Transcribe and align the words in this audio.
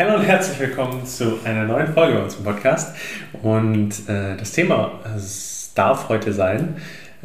Hallo 0.00 0.16
und 0.16 0.22
herzlich 0.22 0.58
willkommen 0.58 1.04
zu 1.04 1.40
einer 1.44 1.66
neuen 1.66 1.92
Folge 1.92 2.14
bei 2.14 2.22
uns 2.22 2.36
im 2.36 2.44
Podcast. 2.44 2.96
Und 3.42 3.90
äh, 4.08 4.34
das 4.34 4.52
Thema 4.52 4.98
es 5.14 5.72
darf 5.74 6.08
heute 6.08 6.32
sein, 6.32 6.76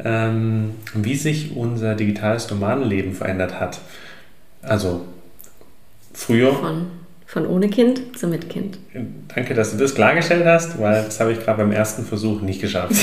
ähm, 0.04 0.74
wie 0.92 1.14
sich 1.14 1.56
unser 1.56 1.94
digitales 1.94 2.50
Nomadenleben 2.50 3.14
verändert 3.14 3.60
hat. 3.60 3.80
Also 4.60 5.06
früher. 6.12 6.52
Von, 6.52 6.88
von 7.24 7.46
ohne 7.46 7.70
Kind 7.70 8.18
zu 8.18 8.28
mit 8.28 8.50
Kind. 8.50 8.78
Danke, 9.34 9.54
dass 9.54 9.70
du 9.70 9.78
das 9.78 9.94
klargestellt 9.94 10.44
hast, 10.44 10.78
weil 10.78 11.02
das 11.02 11.18
habe 11.18 11.32
ich 11.32 11.40
gerade 11.40 11.62
beim 11.62 11.72
ersten 11.72 12.04
Versuch 12.04 12.42
nicht 12.42 12.60
geschafft. 12.60 12.92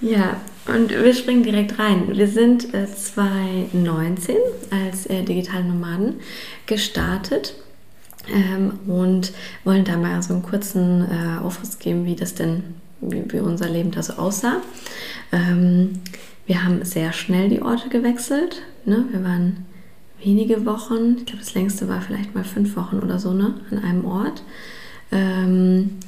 ja, 0.00 0.38
und 0.66 0.90
wir 0.90 1.14
springen 1.14 1.42
direkt 1.42 1.78
rein. 1.78 2.16
Wir 2.16 2.28
sind 2.28 2.72
äh, 2.74 2.86
2019 2.86 4.36
als 4.70 5.06
äh, 5.06 5.22
digitale 5.24 5.64
Nomaden 5.64 6.20
gestartet 6.66 7.54
ähm, 8.32 8.78
und 8.86 9.32
wollen 9.64 9.84
da 9.84 9.96
mal 9.96 10.22
so 10.22 10.34
einen 10.34 10.42
kurzen 10.42 11.02
äh, 11.10 11.38
Aufriss 11.42 11.78
geben, 11.78 12.04
wie 12.04 12.14
das 12.14 12.34
denn, 12.34 12.62
wie, 13.00 13.24
wie 13.32 13.40
unser 13.40 13.68
Leben 13.68 13.90
da 13.90 14.02
so 14.02 14.14
aussah. 14.14 14.58
Ähm, 15.32 16.00
wir 16.46 16.64
haben 16.64 16.84
sehr 16.84 17.12
schnell 17.12 17.48
die 17.48 17.62
Orte 17.62 17.88
gewechselt. 17.88 18.62
Ne? 18.84 19.04
Wir 19.10 19.24
waren 19.24 19.66
wenige 20.22 20.64
Wochen, 20.64 21.16
ich 21.18 21.26
glaube 21.26 21.40
das 21.40 21.54
längste 21.54 21.88
war 21.88 22.00
vielleicht 22.00 22.34
mal 22.34 22.44
fünf 22.44 22.76
Wochen 22.76 23.00
oder 23.00 23.18
so, 23.18 23.32
ne? 23.32 23.54
an 23.70 23.78
einem 23.78 24.04
Ort. 24.04 24.42
Ähm, 25.10 25.98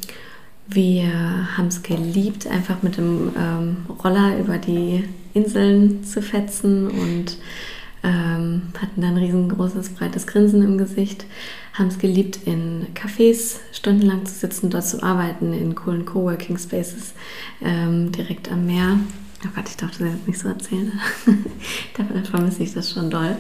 wir 0.67 1.57
haben 1.57 1.69
es 1.69 1.83
geliebt, 1.83 2.47
einfach 2.47 2.83
mit 2.83 2.97
dem 2.97 3.33
ähm, 3.39 3.77
Roller 4.03 4.39
über 4.39 4.59
die 4.59 5.05
Inseln 5.35 6.05
zu 6.05 6.23
fetzen 6.23 6.89
und 6.89 7.39
ähm, 8.03 8.63
hatten 8.81 9.01
dann 9.01 9.13
ein 9.13 9.17
riesengroßes, 9.19 9.91
breites 9.91 10.27
Grinsen 10.27 10.63
im 10.63 10.79
Gesicht. 10.79 11.27
Haben 11.73 11.89
es 11.89 11.99
geliebt, 11.99 12.41
in 12.45 12.87
Cafés 12.95 13.57
stundenlang 13.73 14.27
zu 14.27 14.35
sitzen, 14.35 14.71
dort 14.71 14.87
zu 14.87 15.03
arbeiten, 15.03 15.53
in 15.53 15.75
coolen 15.75 16.05
Coworking 16.05 16.59
Spaces 16.59 17.15
ähm, 17.63 18.13
direkt 18.13 18.51
am 18.51 18.67
Meer. 18.67 18.99
Oh 19.47 19.51
Gott, 19.55 19.69
ich 19.69 19.77
darf 19.77 19.91
das 19.91 20.01
jetzt 20.01 20.27
nicht 20.27 20.39
so 20.39 20.49
erzählen. 20.49 20.93
da 21.97 22.31
vermisse 22.31 22.63
ich 22.63 22.73
das 22.73 22.91
schon 22.91 23.11
doll. 23.11 23.37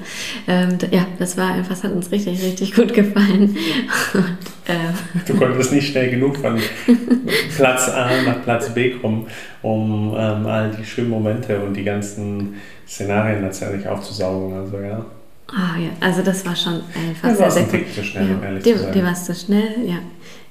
Ähm, 0.46 0.76
ja, 0.90 1.06
das 1.18 1.36
war 1.36 1.54
einfach, 1.54 1.70
das 1.70 1.84
hat 1.84 1.92
uns 1.92 2.10
richtig, 2.10 2.42
richtig 2.42 2.74
gut 2.74 2.92
gefallen. 2.92 3.56
Und, 4.14 4.36
ähm, 4.66 4.94
du 5.26 5.34
konntest 5.34 5.72
nicht 5.72 5.90
schnell 5.90 6.10
genug 6.10 6.36
von 6.36 6.58
Platz 7.56 7.88
A 7.88 8.10
nach 8.22 8.42
Platz 8.42 8.72
B 8.74 8.90
kommen, 8.90 9.26
um 9.62 10.14
ähm, 10.16 10.46
all 10.46 10.70
die 10.70 10.84
schönen 10.84 11.10
Momente 11.10 11.60
und 11.60 11.74
die 11.74 11.84
ganzen 11.84 12.54
Szenarien 12.86 13.42
letztendlich 13.42 13.86
aufzusaugen. 13.86 14.56
Also 14.56 14.78
ja. 14.80 15.04
Ah 15.48 15.78
ja, 15.78 15.90
also 16.00 16.22
das 16.22 16.44
war 16.46 16.56
schon 16.56 16.82
einfach 16.94 17.28
ja, 17.28 17.34
sehr, 17.34 17.50
sehr 17.50 17.64
gut. 17.64 17.94
Zu 17.94 18.02
schnell, 18.02 18.28
ja, 18.28 18.34
um 18.36 18.42
ehrlich 18.42 18.62
dir, 18.62 18.76
zu 18.76 18.82
sein. 18.82 18.92
dir 18.92 19.04
war 19.04 19.14
zu 19.14 19.34
schnell, 19.34 19.86
ja. 19.86 19.98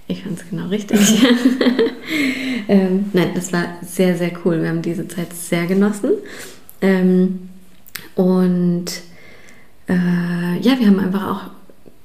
Ich 0.07 0.23
fand 0.23 0.39
es 0.39 0.49
genau 0.49 0.67
richtig. 0.67 0.99
ähm, 2.67 3.05
nein, 3.13 3.31
das 3.33 3.53
war 3.53 3.65
sehr, 3.81 4.17
sehr 4.17 4.31
cool. 4.43 4.61
Wir 4.61 4.69
haben 4.69 4.81
diese 4.81 5.07
Zeit 5.07 5.33
sehr 5.33 5.65
genossen. 5.65 6.11
Ähm, 6.81 7.49
und 8.15 8.85
äh, 9.87 10.59
ja, 10.59 10.79
wir 10.79 10.87
haben 10.87 10.99
einfach 10.99 11.27
auch 11.29 11.41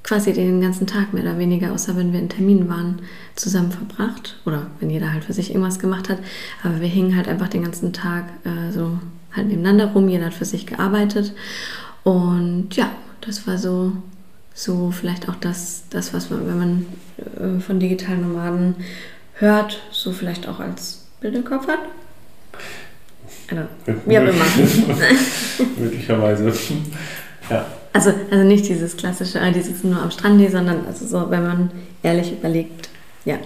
quasi 0.05 0.33
den 0.33 0.61
ganzen 0.61 0.87
Tag 0.87 1.13
mehr 1.13 1.23
oder 1.23 1.39
weniger, 1.39 1.73
außer 1.73 1.97
wenn 1.97 2.13
wir 2.13 2.21
in 2.21 2.31
Terminen 2.31 2.69
waren, 2.69 3.03
zusammen 3.35 3.73
verbracht. 3.73 4.37
Oder 4.47 4.69
wenn 4.81 4.91
jeder 4.91 5.13
halt 5.13 5.25
für 5.25 5.33
sich 5.35 5.51
irgendwas 5.51 5.79
gemacht 5.79 6.09
hat. 6.09 6.19
Aber 6.63 6.81
wir 6.81 6.89
hingen 6.89 7.17
halt 7.17 7.29
einfach 7.29 7.49
den 7.49 7.65
ganzen 7.65 7.93
Tag 7.93 8.25
äh, 8.45 8.73
so 8.73 8.99
halt 9.33 9.49
nebeneinander 9.49 9.93
rum. 9.93 10.09
Jeder 10.09 10.27
hat 10.27 10.35
für 10.35 10.45
sich 10.45 10.67
gearbeitet. 10.67 11.35
Und 12.05 12.75
ja, 12.77 12.91
das 13.21 13.47
war 13.47 13.59
so 13.59 13.93
so 14.59 14.91
vielleicht 14.91 15.29
auch 15.29 15.37
das, 15.37 15.85
das 15.89 16.13
was 16.13 16.31
man, 16.31 16.49
wenn 16.49 16.59
man 16.59 16.87
äh, 17.17 17.61
von 17.61 17.79
digitalen 17.79 18.23
Nomaden 18.23 18.75
hört, 19.35 19.81
so 19.93 20.11
vielleicht 20.11 20.49
auch 20.49 20.59
als 20.59 21.07
Bild 21.21 21.37
im 21.37 21.45
Kopf 21.45 21.69
hat. 21.69 21.79
Also, 23.51 23.63
wie 24.07 24.19
auch 24.19 24.23
immer. 24.23 24.45
Möglicherweise. 25.79 26.53
Ja. 27.49 27.67
Also, 27.93 28.13
also 28.33 28.45
nicht 28.45 28.69
dieses 28.69 28.97
klassische, 28.97 29.41
ah, 29.41 29.53
die 29.53 29.61
sitzen 29.61 29.91
nur 29.91 30.03
am 30.03 30.11
Strand, 30.11 30.51
sondern 30.51 30.85
also 30.87 31.07
so, 31.07 31.31
wenn 31.31 31.47
man 31.47 31.71
ehrlich 32.03 32.33
überlegt, 32.33 32.89
ja. 33.25 33.37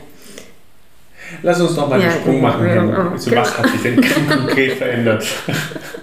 Lass 1.43 1.61
uns 1.61 1.75
doch 1.75 1.91
mal 1.91 2.01
ja, 2.01 2.09
den 2.09 2.21
Sprung 2.21 2.41
machen. 2.41 2.67
Ja, 2.67 3.19
so 3.19 3.31
was 3.33 3.59
hat 3.59 3.69
sich 3.69 3.83
denn 3.83 4.01
konkret 4.29 4.79
verändert? 4.79 5.27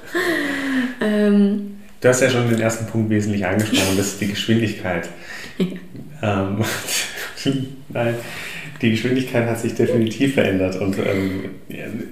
ähm, 1.01 1.78
Du 2.01 2.07
hast 2.07 2.21
ja 2.21 2.29
schon 2.29 2.49
den 2.49 2.61
ersten 2.61 2.85
Punkt 2.85 3.09
wesentlich 3.09 3.45
angesprochen, 3.45 3.97
das 3.97 4.07
ist 4.07 4.21
die 4.21 4.27
Geschwindigkeit. 4.27 5.09
ähm, 5.59 6.63
nein, 7.89 8.15
die 8.81 8.91
Geschwindigkeit 8.91 9.47
hat 9.47 9.59
sich 9.59 9.75
definitiv 9.75 10.35
verändert. 10.35 10.77
Und 10.77 10.97
ähm, 10.97 11.49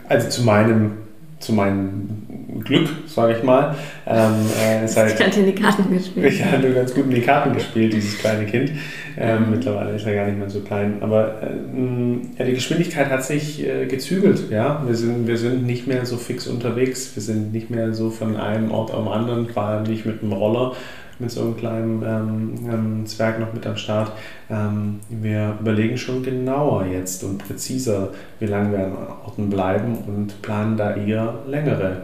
also 0.09 0.27
zu 0.27 0.43
meinem 0.43 1.06
zu 1.39 1.53
meinem 1.53 2.63
Glück, 2.63 2.89
sage 3.07 3.37
ich 3.37 3.43
mal. 3.43 3.75
Ähm, 4.05 4.33
äh, 4.59 4.85
ist 4.85 4.97
halt, 4.97 5.13
ich 5.13 5.25
hatte 5.25 5.39
in 5.39 5.45
die 5.45 5.55
Karten 5.55 5.93
gespielt. 5.93 6.33
Ich 6.33 6.43
hatte 6.43 6.73
ganz 6.73 6.93
gut 6.93 7.05
in 7.05 7.11
die 7.11 7.21
Karten 7.21 7.53
gespielt, 7.53 7.93
dieses 7.93 8.17
kleine 8.17 8.45
Kind. 8.45 8.71
Ähm, 9.17 9.51
mittlerweile 9.51 9.95
ist 9.95 10.05
er 10.05 10.15
gar 10.15 10.25
nicht 10.25 10.37
mehr 10.37 10.49
so 10.49 10.61
klein. 10.61 10.97
Aber 11.01 11.41
äh, 11.41 12.39
ja, 12.39 12.45
die 12.45 12.53
Geschwindigkeit 12.53 13.09
hat 13.09 13.23
sich 13.23 13.65
äh, 13.67 13.85
gezügelt. 13.85 14.49
Ja? 14.49 14.81
Wir, 14.85 14.95
sind, 14.95 15.27
wir 15.27 15.37
sind 15.37 15.65
nicht 15.65 15.87
mehr 15.87 16.05
so 16.05 16.17
fix 16.17 16.47
unterwegs. 16.47 17.11
Wir 17.15 17.23
sind 17.23 17.53
nicht 17.53 17.69
mehr 17.69 17.93
so 17.93 18.09
von 18.09 18.37
einem 18.37 18.71
Ort 18.71 18.93
am 18.93 19.07
anderen, 19.07 19.47
quasi 19.47 19.91
nicht 19.91 20.05
mit 20.05 20.21
dem 20.21 20.33
Roller, 20.33 20.73
mit 21.19 21.31
so 21.31 21.41
einem 21.41 21.57
kleinen 21.57 22.03
ähm, 22.03 22.69
ähm, 22.71 23.05
Zwerg 23.05 23.39
noch 23.39 23.53
mit 23.53 23.65
am 23.65 23.77
Start. 23.77 24.11
Ähm, 24.49 24.99
wir 25.09 25.57
überlegen 25.59 25.97
schon 25.97 26.23
genauer 26.23 26.85
jetzt 26.85 27.23
und 27.23 27.39
präziser, 27.39 28.09
wie 28.39 28.45
lange 28.45 28.71
wir 28.71 28.85
an 28.85 28.97
Orten 29.25 29.49
bleiben 29.49 29.97
und 30.07 30.41
planen 30.41 30.77
da 30.77 30.95
eher 30.95 31.39
längere 31.47 32.03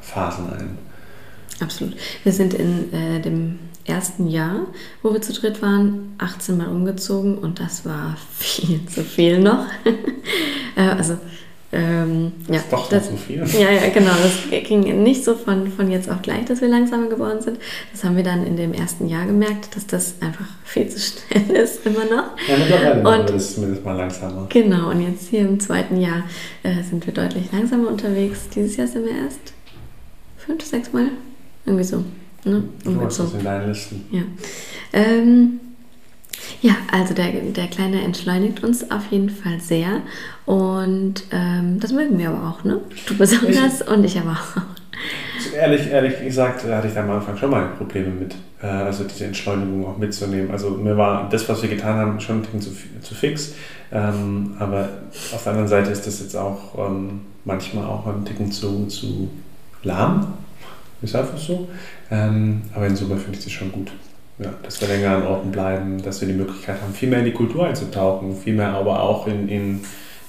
Phasen 0.00 0.52
ein. 0.52 0.78
Absolut. 1.60 1.96
Wir 2.24 2.32
sind 2.32 2.54
in 2.54 2.92
äh, 2.92 3.20
dem 3.20 3.58
ersten 3.84 4.28
Jahr, 4.28 4.66
wo 5.02 5.12
wir 5.12 5.20
zu 5.22 5.32
dritt 5.32 5.62
waren, 5.62 6.14
18 6.18 6.56
Mal 6.56 6.68
umgezogen 6.68 7.38
und 7.38 7.60
das 7.60 7.84
war 7.84 8.16
viel 8.38 8.86
zu 8.86 9.02
viel 9.02 9.40
noch. 9.40 9.66
äh, 10.76 10.80
also 10.80 11.18
ähm, 11.74 12.32
das 12.46 12.56
ja, 12.56 12.62
ist 12.62 12.72
doch 12.72 12.88
das, 12.90 13.08
so 13.08 13.16
viel. 13.16 13.38
Ja, 13.38 13.70
ja, 13.70 13.88
genau. 13.88 14.10
Das 14.22 14.68
ging 14.68 15.02
nicht 15.02 15.24
so 15.24 15.34
von, 15.34 15.72
von 15.72 15.90
jetzt 15.90 16.10
auf 16.10 16.20
gleich, 16.20 16.44
dass 16.44 16.60
wir 16.60 16.68
langsamer 16.68 17.08
geworden 17.08 17.40
sind. 17.40 17.58
Das 17.92 18.04
haben 18.04 18.14
wir 18.14 18.22
dann 18.22 18.46
in 18.46 18.58
dem 18.58 18.74
ersten 18.74 19.08
Jahr 19.08 19.24
gemerkt, 19.24 19.74
dass 19.74 19.86
das 19.86 20.16
einfach 20.20 20.44
viel 20.64 20.86
zu 20.90 20.98
schnell 21.00 21.56
ist, 21.62 21.86
immer 21.86 22.04
noch. 22.04 22.36
Ja, 22.46 22.58
mittlerweile 22.58 23.22
und, 23.22 23.30
ist 23.30 23.42
es 23.42 23.54
zumindest 23.54 23.84
mal 23.86 23.96
langsamer. 23.96 24.46
Genau, 24.50 24.90
und 24.90 25.00
jetzt 25.00 25.28
hier 25.28 25.40
im 25.40 25.58
zweiten 25.60 25.98
Jahr 25.98 26.24
äh, 26.62 26.82
sind 26.82 27.06
wir 27.06 27.14
deutlich 27.14 27.50
langsamer 27.50 27.88
unterwegs. 27.88 28.50
Dieses 28.54 28.76
Jahr 28.76 28.86
sind 28.86 29.06
wir 29.06 29.12
erst 29.12 29.54
fünf, 30.36 30.62
sechs 30.64 30.92
Mal. 30.92 31.08
Irgendwie 31.64 31.84
so. 31.84 32.04
Ne? 32.44 32.64
Hast 33.00 33.18
das 33.18 33.32
in 33.32 33.44
deinen 33.44 33.68
Listen. 33.68 34.04
Ja. 34.10 34.22
Ähm, 34.92 35.60
ja, 36.60 36.76
also 36.90 37.14
der, 37.14 37.30
der 37.30 37.68
Kleine 37.68 38.02
entschleunigt 38.02 38.62
uns 38.62 38.90
auf 38.90 39.10
jeden 39.10 39.30
Fall 39.30 39.60
sehr 39.60 40.02
und 40.44 41.14
ähm, 41.30 41.78
das 41.78 41.92
mögen 41.92 42.18
wir 42.18 42.30
aber 42.30 42.48
auch, 42.48 42.64
ne? 42.64 42.80
Du 43.06 43.16
besonders 43.16 43.80
ich, 43.80 43.88
und 43.88 44.04
ich 44.04 44.18
aber 44.18 44.32
auch. 44.32 44.62
Ehrlich, 45.54 45.90
ehrlich 45.90 46.20
gesagt 46.20 46.64
hatte 46.64 46.88
ich 46.88 46.94
da 46.94 47.02
am 47.02 47.10
Anfang 47.10 47.36
schon 47.36 47.50
mal 47.50 47.66
Probleme 47.78 48.08
mit, 48.08 48.34
äh, 48.62 48.66
also 48.66 49.04
diese 49.04 49.24
Entschleunigung 49.24 49.86
auch 49.86 49.98
mitzunehmen. 49.98 50.50
Also 50.50 50.70
mir 50.70 50.96
war 50.96 51.28
das, 51.30 51.48
was 51.48 51.62
wir 51.62 51.68
getan 51.68 51.96
haben, 51.96 52.20
schon 52.20 52.36
ein 52.36 52.42
bisschen 52.42 52.60
zu, 52.60 52.70
zu 53.00 53.14
fix, 53.14 53.54
ähm, 53.92 54.56
aber 54.58 54.88
auf 55.32 55.42
der 55.42 55.52
anderen 55.52 55.68
Seite 55.68 55.90
ist 55.90 56.06
das 56.06 56.20
jetzt 56.20 56.36
auch 56.36 56.78
ähm, 56.78 57.22
manchmal 57.44 57.84
auch 57.84 58.06
ein 58.06 58.24
Ticken 58.24 58.50
zu, 58.50 58.86
zu 58.86 59.30
lahm, 59.82 60.34
ist 61.02 61.16
einfach 61.16 61.38
so. 61.38 61.68
Ähm, 62.10 62.62
aber 62.74 62.86
in 62.86 62.96
Summe 62.96 63.16
finde 63.16 63.38
ich 63.38 63.44
das 63.44 63.52
schon 63.52 63.72
gut. 63.72 63.90
Ja, 64.38 64.50
dass 64.62 64.80
wir 64.80 64.88
länger 64.88 65.16
an 65.16 65.26
Orten 65.26 65.52
bleiben, 65.52 66.02
dass 66.02 66.20
wir 66.20 66.28
die 66.28 66.34
Möglichkeit 66.34 66.80
haben, 66.80 66.94
viel 66.94 67.08
mehr 67.08 67.18
in 67.18 67.26
die 67.26 67.32
Kultur 67.32 67.66
einzutauchen, 67.66 68.34
viel 68.34 68.54
mehr 68.54 68.70
aber 68.70 69.00
auch 69.00 69.26
in, 69.26 69.48
in, 69.48 69.80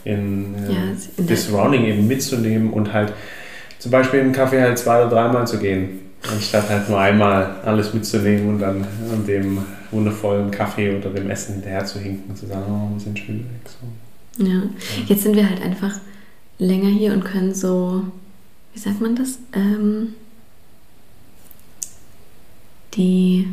in, 0.05 0.55
äh, 0.55 0.73
ja, 0.73 0.81
das 1.17 1.45
Surrounding 1.45 1.85
eben 1.85 2.07
mitzunehmen 2.07 2.71
und 2.71 2.91
halt 2.93 3.13
zum 3.79 3.91
Beispiel 3.91 4.19
in 4.19 4.27
den 4.27 4.33
Kaffee 4.33 4.61
halt 4.61 4.77
zwei 4.77 5.01
oder 5.01 5.09
dreimal 5.09 5.47
zu 5.47 5.57
gehen, 5.59 5.99
anstatt 6.31 6.69
halt 6.69 6.89
nur 6.89 6.99
einmal 6.99 7.57
alles 7.65 7.93
mitzunehmen 7.93 8.49
und 8.49 8.59
dann 8.59 8.85
an 9.11 9.25
dem 9.27 9.59
wundervollen 9.91 10.51
Kaffee 10.51 10.95
oder 10.95 11.09
dem 11.09 11.29
Essen 11.29 11.55
hinterher 11.55 11.85
zu 11.85 11.99
hinken 11.99 12.29
und 12.29 12.37
zu 12.37 12.47
sagen, 12.47 12.63
oh, 12.67 12.93
wir 12.93 12.99
sind 12.99 13.19
schon 13.19 13.35
wieder 13.35 13.45
weg. 13.45 13.69
So. 14.37 14.43
Ja. 14.43 14.53
ja, 14.53 14.63
jetzt 15.07 15.23
sind 15.23 15.35
wir 15.35 15.49
halt 15.49 15.61
einfach 15.61 15.99
länger 16.59 16.89
hier 16.89 17.13
und 17.13 17.23
können 17.23 17.53
so, 17.53 18.03
wie 18.73 18.79
sagt 18.79 19.01
man 19.01 19.15
das? 19.15 19.39
Ähm, 19.53 20.15
die 22.95 23.47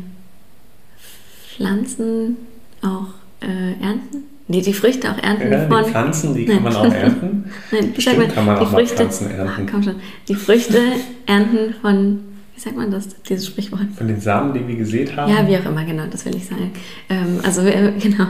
Pflanzen 1.55 2.37
auch 2.81 3.07
äh, 3.41 3.73
ernten? 3.81 4.23
Nee, 4.51 4.61
die 4.61 4.73
Früchte 4.73 5.09
auch 5.09 5.17
ernten 5.17 5.49
ja, 5.49 5.65
von. 5.65 5.85
Die 5.85 5.91
Pflanzen, 5.91 6.35
die 6.35 6.45
kann 6.45 6.61
man 6.61 6.75
auch 6.75 6.83
ernten. 6.93 7.45
Nein, 7.71 7.93
Bestimmt 7.93 8.17
mal, 8.17 8.27
kann 8.27 8.45
man 8.45 8.57
auch 8.57 8.69
Früchte, 8.69 8.97
Pflanzen 8.97 9.31
ernten. 9.31 9.63
Ach, 9.65 9.71
komm 9.71 9.81
schon. 9.81 9.95
Die 10.27 10.35
Früchte 10.35 10.77
ernten 11.25 11.73
von, 11.81 12.19
wie 12.53 12.59
sagt 12.59 12.75
man 12.75 12.91
das, 12.91 13.07
dieses 13.23 13.47
Sprichwort? 13.47 13.87
Von 13.95 14.09
den 14.09 14.19
Samen, 14.19 14.53
die 14.53 14.67
wir 14.67 14.75
gesät 14.75 15.15
haben? 15.15 15.31
Ja, 15.31 15.47
wie 15.47 15.57
auch 15.57 15.63
immer, 15.71 15.85
genau, 15.85 16.03
das 16.11 16.25
will 16.25 16.35
ich 16.35 16.47
sagen. 16.47 16.73
Ähm, 17.07 17.39
also 17.43 17.63
wir, 17.63 17.91
genau, 17.99 18.25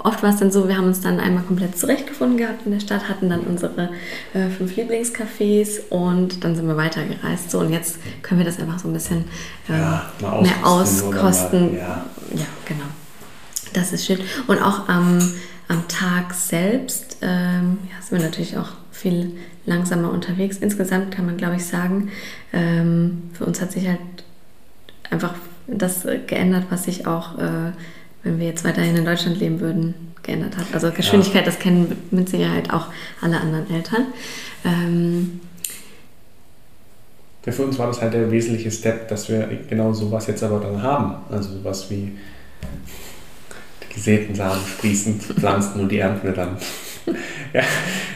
oft 0.00 0.24
war 0.24 0.30
es 0.30 0.38
dann 0.38 0.50
so, 0.50 0.66
wir 0.66 0.76
haben 0.76 0.88
uns 0.88 1.00
dann 1.02 1.20
einmal 1.20 1.44
komplett 1.44 1.78
zurechtgefunden 1.78 2.36
gehabt 2.36 2.66
in 2.66 2.72
der 2.72 2.80
Stadt, 2.80 3.08
hatten 3.08 3.30
dann 3.30 3.42
unsere 3.42 3.90
äh, 4.34 4.48
fünf 4.48 4.76
Lieblingscafés 4.76 5.88
und 5.88 6.42
dann 6.42 6.56
sind 6.56 6.66
wir 6.66 6.76
weitergereist. 6.76 7.52
So, 7.52 7.60
und 7.60 7.72
jetzt 7.72 8.00
können 8.22 8.40
wir 8.40 8.44
das 8.44 8.58
einfach 8.58 8.80
so 8.80 8.88
ein 8.88 8.92
bisschen 8.92 9.18
ähm, 9.68 9.76
ja, 9.76 10.12
mehr 10.20 10.66
auskosten. 10.66 11.76
Ja. 11.76 12.04
ja, 12.34 12.46
genau. 12.64 12.86
Das 13.74 13.92
ist 13.92 14.06
schön. 14.06 14.20
Und 14.46 14.62
auch 14.62 14.88
am, 14.88 15.18
am 15.68 15.88
Tag 15.88 16.32
selbst 16.32 17.18
ähm, 17.20 17.78
ja, 17.90 18.00
sind 18.00 18.18
wir 18.18 18.24
natürlich 18.24 18.56
auch 18.56 18.70
viel 18.92 19.32
langsamer 19.66 20.10
unterwegs. 20.10 20.58
Insgesamt 20.58 21.10
kann 21.10 21.26
man, 21.26 21.36
glaube 21.36 21.56
ich, 21.56 21.66
sagen, 21.66 22.10
ähm, 22.52 23.24
für 23.34 23.44
uns 23.44 23.60
hat 23.60 23.72
sich 23.72 23.86
halt 23.88 23.98
einfach 25.10 25.34
das 25.66 26.06
geändert, 26.26 26.66
was 26.70 26.84
sich 26.84 27.06
auch, 27.06 27.36
äh, 27.38 27.72
wenn 28.22 28.38
wir 28.38 28.46
jetzt 28.46 28.64
weiterhin 28.64 28.96
in 28.96 29.04
Deutschland 29.04 29.38
leben 29.38 29.60
würden, 29.60 29.94
geändert 30.22 30.56
hat. 30.56 30.66
Also 30.72 30.90
Geschwindigkeit, 30.92 31.42
ja. 31.44 31.50
das 31.50 31.58
kennen 31.58 31.96
mit 32.10 32.28
Sicherheit 32.28 32.72
auch 32.72 32.86
alle 33.20 33.40
anderen 33.40 33.68
Eltern. 33.74 34.06
Ähm, 34.64 35.40
ja, 37.44 37.52
für 37.52 37.64
uns 37.64 37.78
war 37.78 37.88
das 37.88 38.00
halt 38.00 38.14
der 38.14 38.30
wesentliche 38.30 38.70
Step, 38.70 39.08
dass 39.08 39.28
wir 39.28 39.48
genau 39.68 39.92
sowas 39.92 40.28
jetzt 40.28 40.42
aber 40.44 40.60
dann 40.60 40.80
haben. 40.80 41.16
Also 41.30 41.50
sowas 41.52 41.90
wie 41.90 42.12
gesäten 43.94 44.34
Samen 44.34 44.60
sprießen, 44.66 45.20
pflanzen 45.20 45.80
und 45.80 45.90
die 45.90 45.98
ernten 45.98 46.34
dann. 46.34 46.56
ja, 47.52 47.62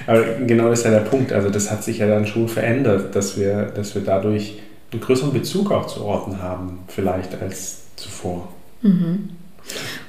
aber 0.06 0.24
genau 0.46 0.70
ist 0.70 0.84
ja 0.84 0.90
der 0.90 1.00
Punkt. 1.00 1.32
Also 1.32 1.50
das 1.50 1.70
hat 1.70 1.84
sich 1.84 1.98
ja 1.98 2.06
dann 2.06 2.26
schon 2.26 2.48
verändert, 2.48 3.14
dass 3.14 3.38
wir, 3.38 3.66
dass 3.66 3.94
wir 3.94 4.02
dadurch 4.02 4.58
einen 4.92 5.00
größeren 5.00 5.32
Bezug 5.32 5.70
auch 5.70 5.86
zu 5.86 6.04
Orten 6.04 6.42
haben, 6.42 6.80
vielleicht 6.88 7.40
als 7.40 7.82
zuvor. 7.96 8.52
Mhm. 8.82 9.30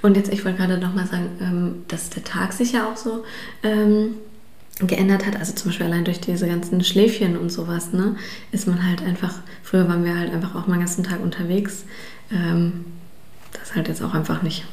Und 0.01 0.15
jetzt, 0.15 0.31
ich 0.31 0.45
wollte 0.45 0.57
gerade 0.57 0.77
nochmal 0.77 1.05
sagen, 1.05 1.29
ähm, 1.41 1.75
dass 1.89 2.09
der 2.09 2.23
Tag 2.23 2.53
sich 2.53 2.71
ja 2.71 2.89
auch 2.89 2.95
so 2.95 3.23
ähm, 3.63 4.15
geändert 4.79 5.25
hat. 5.25 5.35
Also 5.35 5.53
zum 5.53 5.69
Beispiel 5.69 5.87
allein 5.87 6.05
durch 6.05 6.21
diese 6.21 6.47
ganzen 6.47 6.81
Schläfchen 6.83 7.37
und 7.37 7.51
sowas, 7.51 7.91
ne, 7.91 8.15
ist 8.51 8.67
man 8.67 8.87
halt 8.87 9.01
einfach, 9.01 9.35
früher 9.63 9.87
waren 9.89 10.05
wir 10.05 10.17
halt 10.17 10.33
einfach 10.33 10.55
auch 10.55 10.67
mal 10.67 10.75
den 10.75 10.85
ganzen 10.85 11.03
Tag 11.03 11.21
unterwegs. 11.21 11.83
Ähm, 12.31 12.85
das 13.51 13.75
halt 13.75 13.89
jetzt 13.89 14.01
auch 14.01 14.13
einfach 14.13 14.41
nicht. 14.43 14.65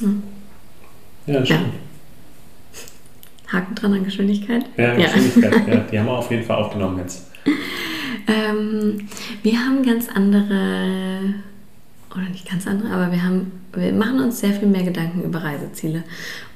Ja, 0.00 1.40
das 1.40 1.48
stimmt. 1.48 1.74
Ja. 1.74 3.52
Haken 3.52 3.74
dran 3.74 3.94
an 3.94 4.04
Geschwindigkeit? 4.04 4.64
Ja, 4.76 4.94
Geschwindigkeit, 4.94 5.68
ja. 5.68 5.76
Die 5.92 5.98
haben 5.98 6.06
wir 6.06 6.18
auf 6.18 6.30
jeden 6.30 6.44
Fall 6.44 6.56
aufgenommen 6.56 6.98
jetzt. 6.98 7.26
Ähm, 8.26 9.08
wir 9.42 9.58
haben 9.58 9.84
ganz 9.84 10.08
andere, 10.08 11.34
oder 12.10 12.28
nicht 12.30 12.48
ganz 12.48 12.66
andere, 12.66 12.90
aber 12.90 13.12
wir 13.12 13.22
haben, 13.22 13.52
wir 13.72 13.92
machen 13.92 14.20
uns 14.20 14.40
sehr 14.40 14.52
viel 14.52 14.68
mehr 14.68 14.82
Gedanken 14.82 15.22
über 15.22 15.44
Reiseziele. 15.44 16.02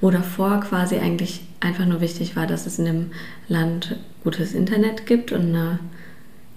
Wo 0.00 0.10
davor 0.10 0.60
quasi 0.60 0.96
eigentlich 0.98 1.42
einfach 1.60 1.86
nur 1.86 2.00
wichtig 2.00 2.34
war, 2.34 2.46
dass 2.46 2.66
es 2.66 2.78
in 2.78 2.86
dem 2.86 3.10
Land 3.48 3.96
gutes 4.24 4.52
Internet 4.52 5.06
gibt 5.06 5.30
und 5.30 5.54
eine 5.54 5.78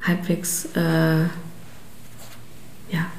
halbwegs 0.01 0.69
äh, 0.75 1.19
ja, 1.19 1.29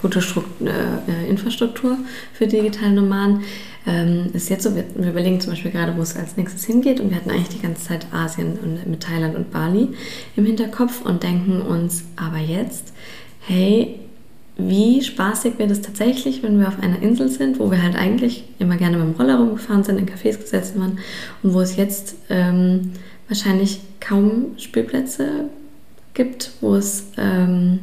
gute 0.05 0.21
Struktur, 0.21 0.69
äh, 0.69 1.31
Infrastruktur 1.31 1.97
für 2.35 2.47
digitale 2.47 2.93
Nomaden. 2.93 3.41
Ähm, 3.87 4.27
ist 4.35 4.51
jetzt 4.51 4.65
so, 4.65 4.77
wir, 4.77 4.85
wir, 4.95 5.11
überlegen 5.11 5.41
zum 5.41 5.53
Beispiel 5.53 5.71
gerade, 5.71 5.97
wo 5.97 6.03
es 6.03 6.15
als 6.15 6.37
nächstes 6.37 6.65
hingeht. 6.65 7.01
Und 7.01 7.09
wir 7.09 7.17
hatten 7.17 7.31
eigentlich 7.31 7.57
die 7.57 7.63
ganze 7.63 7.87
Zeit 7.87 8.07
Asien 8.13 8.59
und 8.63 8.87
mit 8.87 9.03
Thailand 9.03 9.35
und 9.35 9.51
Bali 9.51 9.89
im 10.37 10.45
Hinterkopf 10.45 11.03
und 11.07 11.23
denken 11.23 11.63
uns 11.63 12.05
aber 12.17 12.37
jetzt, 12.37 12.93
hey, 13.41 13.99
wie 14.59 15.03
spaßig 15.03 15.59
wird 15.59 15.71
es 15.71 15.81
tatsächlich, 15.81 16.43
wenn 16.43 16.61
wir 16.61 16.69
auf 16.69 16.79
einer 16.81 17.01
Insel 17.01 17.29
sind, 17.31 17.59
wo 17.59 17.71
wir 17.71 17.83
halt 17.83 17.97
eigentlich 17.97 18.45
immer 18.59 18.77
gerne 18.77 18.99
mit 18.99 19.07
dem 19.07 19.21
Roller 19.21 19.39
rumgefahren 19.39 19.85
sind, 19.85 19.99
in 19.99 20.07
Cafés 20.07 20.39
gesessen 20.39 20.81
waren 20.81 20.99
und 21.43 21.55
wo 21.55 21.61
es 21.61 21.77
jetzt 21.77 22.15
ähm, 22.29 22.93
wahrscheinlich 23.29 23.81
kaum 24.01 24.55
Spielplätze 24.59 25.49
gibt, 26.13 26.53
wo 26.61 26.77
es 26.77 27.07
ähm, 27.17 27.81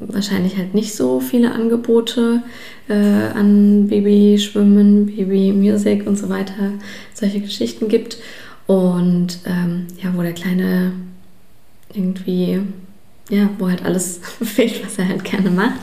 wahrscheinlich 0.00 0.56
halt 0.56 0.74
nicht 0.74 0.94
so 0.94 1.20
viele 1.20 1.52
Angebote 1.52 2.42
äh, 2.88 2.94
an 2.94 3.86
Babyschwimmen, 3.88 5.06
Babymusik 5.06 6.06
und 6.06 6.18
so 6.18 6.28
weiter, 6.28 6.72
solche 7.14 7.40
Geschichten 7.40 7.88
gibt. 7.88 8.18
Und 8.66 9.38
ähm, 9.46 9.86
ja, 10.02 10.12
wo 10.14 10.22
der 10.22 10.32
Kleine 10.32 10.92
irgendwie, 11.92 12.60
ja, 13.30 13.48
wo 13.58 13.68
halt 13.68 13.84
alles 13.84 14.20
fehlt, 14.42 14.84
was 14.84 14.98
er 14.98 15.08
halt 15.08 15.22
gerne 15.22 15.50
macht. 15.50 15.80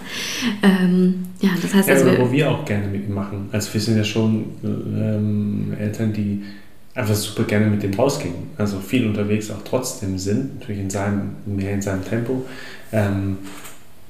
Ähm, 0.62 1.25
ja, 1.39 1.51
das 1.62 1.74
heißt, 1.74 1.88
ja, 1.88 1.94
also 1.95 2.07
wir, 2.07 2.19
wo 2.19 2.31
wir 2.31 2.51
auch 2.51 2.65
gerne 2.65 2.88
mit 2.88 3.07
ihm 3.07 3.13
machen. 3.13 3.47
Also 3.51 3.74
wir 3.74 3.81
sind 3.81 3.97
ja 3.97 4.03
schon 4.03 4.45
ähm, 4.63 5.74
Eltern, 5.79 6.12
die 6.12 6.44
einfach 6.93 7.15
super 7.15 7.43
gerne 7.43 7.67
mit 7.67 7.83
dem 7.83 7.93
rausgehen. 7.93 8.35
Also 8.57 8.79
viel 8.79 9.07
unterwegs 9.07 9.49
auch 9.51 9.61
trotzdem 9.63 10.17
sind, 10.17 10.59
natürlich 10.59 10.81
in 10.81 10.89
seinem, 10.89 11.35
mehr 11.45 11.73
in 11.73 11.81
seinem 11.81 12.03
Tempo. 12.03 12.45
Ähm, 12.91 13.38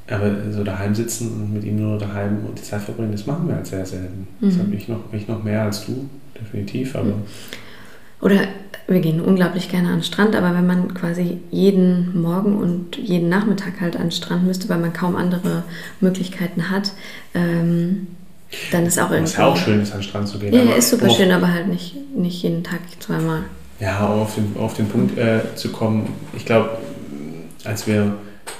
aber 0.09 0.51
so 0.51 0.63
daheim 0.63 0.93
sitzen 0.93 1.31
und 1.31 1.53
mit 1.53 1.63
ihm 1.63 1.77
nur 1.77 1.97
daheim 1.97 2.45
und 2.45 2.57
die 2.57 2.63
Zeit 2.63 2.81
verbringen, 2.81 3.11
das 3.13 3.27
machen 3.27 3.47
wir 3.47 3.55
halt 3.55 3.67
sehr 3.67 3.85
selten. 3.85 4.27
Mhm. 4.39 4.49
Das 4.49 4.59
habe 4.59 4.75
ich 4.75 4.87
noch, 4.87 5.13
ich 5.13 5.27
noch 5.27 5.43
mehr 5.43 5.61
als 5.63 5.85
du, 5.85 6.09
definitiv. 6.39 6.95
Aber 6.95 7.05
mhm. 7.05 7.23
Oder 8.21 8.47
wir 8.87 8.99
gehen 8.99 9.21
unglaublich 9.21 9.69
gerne 9.69 9.89
an 9.89 9.97
den 9.97 10.03
Strand, 10.03 10.35
aber 10.35 10.53
wenn 10.53 10.67
man 10.67 10.93
quasi 10.93 11.39
jeden 11.49 12.21
Morgen 12.21 12.55
und 12.55 12.97
jeden 12.97 13.29
Nachmittag 13.29 13.81
halt 13.81 13.95
an 13.95 14.03
den 14.03 14.11
Strand 14.11 14.45
müsste, 14.45 14.69
weil 14.69 14.79
man 14.79 14.93
kaum 14.93 15.15
andere 15.15 15.63
Möglichkeiten 16.01 16.69
hat, 16.69 16.93
ähm, 17.33 18.07
dann 18.71 18.85
ist 18.85 18.99
auch 18.99 19.11
irgendwie. 19.11 19.31
Was 19.31 19.37
ja 19.37 19.45
auch 19.45 19.57
schön 19.57 19.81
ist, 19.81 19.91
an 19.91 19.99
den 19.99 20.03
Strand 20.03 20.27
zu 20.27 20.39
gehen. 20.39 20.53
Ja, 20.53 20.63
ja 20.63 20.75
ist 20.75 20.89
super 20.89 21.09
schön, 21.09 21.31
aber 21.31 21.51
halt 21.51 21.67
nicht, 21.67 21.95
nicht 22.15 22.43
jeden 22.43 22.63
Tag 22.63 22.79
zweimal. 22.99 23.43
Ja, 23.79 24.07
auf 24.07 24.35
den, 24.35 24.55
auf 24.59 24.75
den 24.75 24.87
Punkt 24.87 25.17
äh, 25.17 25.39
zu 25.55 25.69
kommen, 25.71 26.13
ich 26.35 26.45
glaube, 26.45 26.77
als 27.63 27.87
wir 27.87 28.13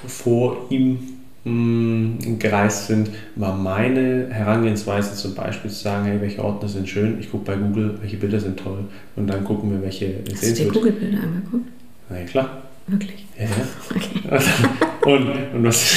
vor 0.08 0.66
ihm 0.70 0.98
mh, 1.44 2.38
gereist 2.40 2.88
sind, 2.88 3.10
war 3.36 3.56
meine 3.56 4.28
Herangehensweise 4.32 5.16
zum 5.16 5.36
Beispiel 5.36 5.70
zu 5.70 5.84
sagen, 5.84 6.06
hey, 6.06 6.20
welche 6.22 6.44
Orte 6.44 6.68
sind 6.68 6.90
schön, 6.90 7.20
ich 7.20 7.30
gucke 7.30 7.46
bei 7.46 7.56
Google, 7.56 7.98
welche 8.02 8.18
Bilder 8.18 8.40
sind 8.40 8.60
toll 8.60 8.86
und 9.16 9.28
dann 9.28 9.44
gucken 9.44 9.72
wir, 9.72 9.82
welche 9.82 10.16
Hast 10.32 10.44
du 10.44 10.54
dir 10.54 10.72
Google-Bilder 10.72 11.20
angeguckt? 11.22 11.68
Na 12.10 12.20
ja, 12.20 12.26
klar. 12.26 12.62
Wirklich? 12.88 13.26
Ja, 13.38 13.46
ja. 13.46 13.50
Okay. 13.96 14.44
Und, 15.04 15.32
und, 15.56 15.64
was, 15.64 15.96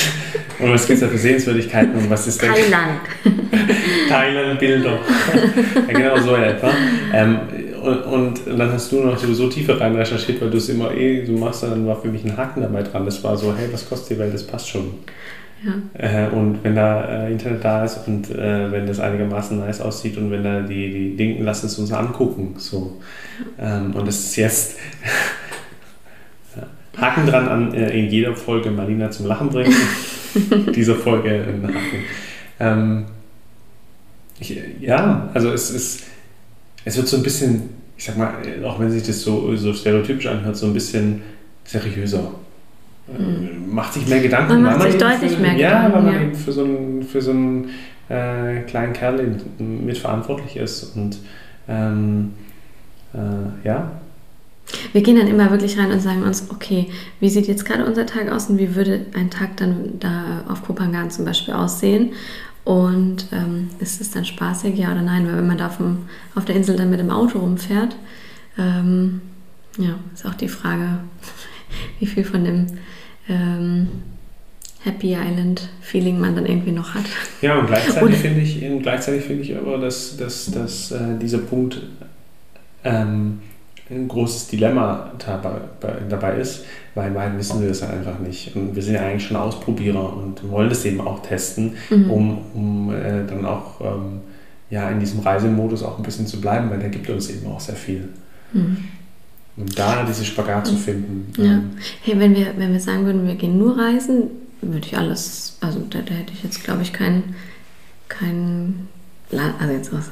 und 0.58 0.70
was 0.70 0.86
gibt 0.86 0.94
es 0.94 1.00
da 1.00 1.08
für 1.08 1.18
Sehenswürdigkeiten 1.18 1.94
und 1.94 2.08
was 2.08 2.26
ist 2.26 2.40
denn? 2.40 2.54
Thailand. 2.54 3.00
Thailand-Bilder. 4.14 4.90
ja, 5.88 5.92
genau 5.92 6.18
so 6.18 6.36
etwa. 6.36 6.70
Ähm, 7.12 7.38
und, 7.82 8.02
und, 8.04 8.58
dann 8.58 8.72
hast 8.72 8.90
du 8.92 9.00
noch 9.00 9.18
sowieso 9.18 9.48
tiefer 9.48 9.80
rein 9.80 9.94
recherchiert, 9.94 10.40
weil 10.40 10.50
du 10.50 10.56
es 10.56 10.68
immer 10.68 10.92
eh 10.92 11.24
so 11.24 11.32
machst, 11.32 11.64
dann 11.64 11.86
war 11.86 12.00
für 12.00 12.08
mich 12.08 12.24
ein 12.24 12.36
Haken 12.36 12.62
dabei 12.62 12.82
dran. 12.82 13.04
Das 13.04 13.22
war 13.22 13.36
so, 13.36 13.54
hey, 13.54 13.68
was 13.70 13.88
kostet 13.88 14.16
die 14.16 14.20
Welt, 14.20 14.32
das 14.32 14.44
passt 14.44 14.68
schon. 14.68 14.94
Ja. 15.64 16.26
Äh, 16.26 16.28
und 16.28 16.60
wenn 16.62 16.76
da 16.76 17.26
äh, 17.26 17.32
Internet 17.32 17.64
da 17.64 17.84
ist 17.84 18.06
und 18.06 18.30
äh, 18.30 18.70
wenn 18.70 18.86
das 18.86 19.00
einigermaßen 19.00 19.58
nice 19.58 19.80
aussieht 19.80 20.16
und 20.16 20.30
wenn 20.30 20.44
da 20.44 20.60
die, 20.60 20.90
die 20.90 21.16
Dinge, 21.16 21.42
lass 21.42 21.64
es 21.64 21.78
uns 21.78 21.92
angucken. 21.92 22.54
So. 22.58 23.00
Ähm, 23.58 23.94
und 23.94 24.06
das 24.06 24.20
ist 24.20 24.36
jetzt 24.36 24.78
Haken 26.96 27.26
dran 27.26 27.48
an 27.48 27.74
äh, 27.74 27.98
in 27.98 28.10
jeder 28.10 28.34
Folge 28.34 28.70
Marina 28.70 29.10
zum 29.10 29.26
Lachen 29.26 29.48
bringen. 29.48 29.74
Diese 30.74 30.94
Folge 30.94 31.30
ein 31.30 31.66
Haken. 31.66 32.04
Ähm, 32.60 33.04
ich, 34.40 34.60
ja, 34.80 35.30
also 35.34 35.52
es 35.52 35.70
ist 35.70 36.04
es 36.84 36.96
wird 36.96 37.08
so 37.08 37.16
ein 37.16 37.22
bisschen, 37.22 37.70
ich 37.96 38.04
sag 38.04 38.16
mal, 38.16 38.34
auch 38.64 38.78
wenn 38.78 38.90
sich 38.90 39.02
das 39.02 39.22
so, 39.22 39.54
so 39.56 39.72
stereotypisch 39.72 40.26
anhört, 40.26 40.56
so 40.56 40.66
ein 40.66 40.74
bisschen 40.74 41.22
seriöser. 41.64 42.32
Mhm. 43.06 43.74
Macht 43.74 43.94
sich 43.94 44.06
mehr 44.06 44.20
Gedanken. 44.20 44.62
Man 44.62 44.78
macht 44.78 44.82
sich 44.82 45.00
deutlich 45.00 45.32
für, 45.32 45.42
mehr 45.42 45.56
ja, 45.56 45.86
Gedanken. 45.86 45.92
weil 45.94 46.02
man 46.02 46.14
ja. 46.14 46.22
eben 46.22 46.34
für 46.34 46.52
so 46.52 46.64
einen, 46.64 47.02
für 47.02 47.22
so 47.22 47.30
einen 47.30 47.70
äh, 48.08 48.60
kleinen 48.62 48.92
Kerl 48.92 49.36
mitverantwortlich 49.58 50.56
ist. 50.56 50.96
Und 50.96 51.18
ähm, 51.68 52.32
äh, 53.14 53.66
ja. 53.66 53.92
Wir 54.92 55.02
gehen 55.02 55.16
dann 55.16 55.28
immer 55.28 55.50
wirklich 55.50 55.78
rein 55.78 55.90
und 55.90 56.00
sagen 56.00 56.22
uns, 56.22 56.48
okay, 56.50 56.88
wie 57.20 57.28
sieht 57.28 57.46
jetzt 57.46 57.66
gerade 57.66 57.84
unser 57.84 58.06
Tag 58.06 58.30
aus 58.30 58.48
und 58.48 58.58
wie 58.58 58.74
würde 58.74 59.06
ein 59.14 59.30
Tag 59.30 59.58
dann 59.58 59.98
da 60.00 60.44
auf 60.48 60.62
Kopangan 60.62 61.10
zum 61.10 61.26
Beispiel 61.26 61.52
aussehen? 61.52 62.12
Und 62.64 63.26
ähm, 63.32 63.68
ist 63.78 64.00
es 64.00 64.10
dann 64.10 64.24
spaßig, 64.24 64.76
ja 64.76 64.92
oder 64.92 65.02
nein? 65.02 65.26
Weil 65.26 65.36
wenn 65.36 65.46
man 65.46 65.58
da 65.58 65.68
vom, 65.68 66.08
auf 66.34 66.44
der 66.46 66.56
Insel 66.56 66.76
dann 66.76 66.90
mit 66.90 66.98
dem 66.98 67.10
Auto 67.10 67.38
rumfährt, 67.38 67.96
ähm, 68.58 69.20
ja, 69.78 69.96
ist 70.14 70.24
auch 70.24 70.34
die 70.34 70.48
Frage, 70.48 71.00
wie 72.00 72.06
viel 72.06 72.24
von 72.24 72.44
dem 72.44 72.66
ähm, 73.28 73.88
Happy 74.82 75.14
Island 75.14 75.68
Feeling 75.80 76.20
man 76.20 76.34
dann 76.34 76.46
irgendwie 76.46 76.72
noch 76.72 76.94
hat. 76.94 77.04
Ja, 77.42 77.58
und 77.58 77.66
gleichzeitig 77.66 78.16
finde 78.16 78.40
ich, 78.40 78.82
gleichzeitig 78.82 79.24
finde 79.24 79.42
ich 79.42 79.56
aber, 79.56 79.78
dass, 79.78 80.16
dass, 80.16 80.50
dass 80.50 80.92
äh, 80.92 81.18
dieser 81.20 81.38
Punkt 81.38 81.82
ähm, 82.84 83.40
ein 83.90 84.08
großes 84.08 84.48
Dilemma 84.48 85.12
dabei, 86.08 86.36
ist, 86.36 86.64
weil 86.94 87.08
in 87.08 87.14
beiden 87.14 87.38
wissen 87.38 87.60
wir 87.60 87.68
das 87.68 87.82
einfach 87.82 88.18
nicht. 88.18 88.56
Und 88.56 88.74
wir 88.74 88.82
sind 88.82 88.94
ja 88.94 89.02
eigentlich 89.02 89.26
schon 89.26 89.36
Ausprobierer 89.36 90.16
und 90.16 90.50
wollen 90.50 90.70
das 90.70 90.84
eben 90.86 91.00
auch 91.00 91.20
testen, 91.20 91.74
mhm. 91.90 92.10
um, 92.10 92.38
um 92.54 92.94
äh, 92.94 93.26
dann 93.26 93.44
auch 93.44 93.80
ähm, 93.82 94.20
ja, 94.70 94.88
in 94.88 95.00
diesem 95.00 95.20
Reisemodus 95.20 95.82
auch 95.82 95.98
ein 95.98 96.02
bisschen 96.02 96.26
zu 96.26 96.40
bleiben, 96.40 96.70
weil 96.70 96.78
der 96.78 96.88
gibt 96.88 97.08
uns 97.10 97.28
eben 97.28 97.46
auch 97.46 97.60
sehr 97.60 97.76
viel. 97.76 98.08
Mhm. 98.52 98.78
Und 99.56 99.78
da 99.78 100.04
diese 100.04 100.24
Spagat 100.24 100.66
zu 100.66 100.76
finden. 100.76 101.32
Ja. 101.36 101.44
Ähm, 101.44 101.70
hey, 102.02 102.18
wenn 102.18 102.34
wir, 102.34 102.54
wenn 102.56 102.72
wir 102.72 102.80
sagen 102.80 103.04
würden, 103.04 103.26
wir 103.26 103.36
gehen 103.36 103.58
nur 103.58 103.78
reisen, 103.78 104.30
würde 104.62 104.86
ich 104.86 104.96
alles, 104.96 105.58
also 105.60 105.80
da, 105.90 106.00
da 106.00 106.14
hätte 106.14 106.32
ich 106.32 106.42
jetzt, 106.42 106.64
glaube 106.64 106.82
ich, 106.82 106.92
kein, 106.92 107.34
kein 108.08 108.88
Land, 109.30 109.54
also 109.60 109.74
jetzt 109.74 109.92
was 109.92 110.10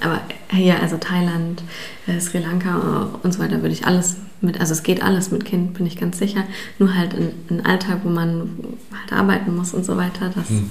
aber 0.00 0.20
hier, 0.50 0.80
also 0.80 0.96
Thailand, 0.96 1.62
äh, 2.06 2.20
Sri 2.20 2.38
Lanka 2.38 3.08
und 3.22 3.32
so 3.32 3.40
weiter, 3.40 3.62
würde 3.62 3.72
ich 3.72 3.86
alles 3.86 4.16
mit, 4.40 4.60
also 4.60 4.72
es 4.72 4.82
geht 4.82 5.02
alles 5.02 5.30
mit 5.30 5.44
Kind, 5.44 5.74
bin 5.74 5.86
ich 5.86 5.96
ganz 5.96 6.18
sicher. 6.18 6.44
Nur 6.78 6.94
halt 6.94 7.14
ein 7.14 7.64
Alltag, 7.66 8.00
wo 8.04 8.08
man 8.08 8.50
halt 8.98 9.12
arbeiten 9.12 9.54
muss 9.56 9.74
und 9.74 9.84
so 9.84 9.96
weiter, 9.96 10.30
das, 10.34 10.48
hm. 10.48 10.70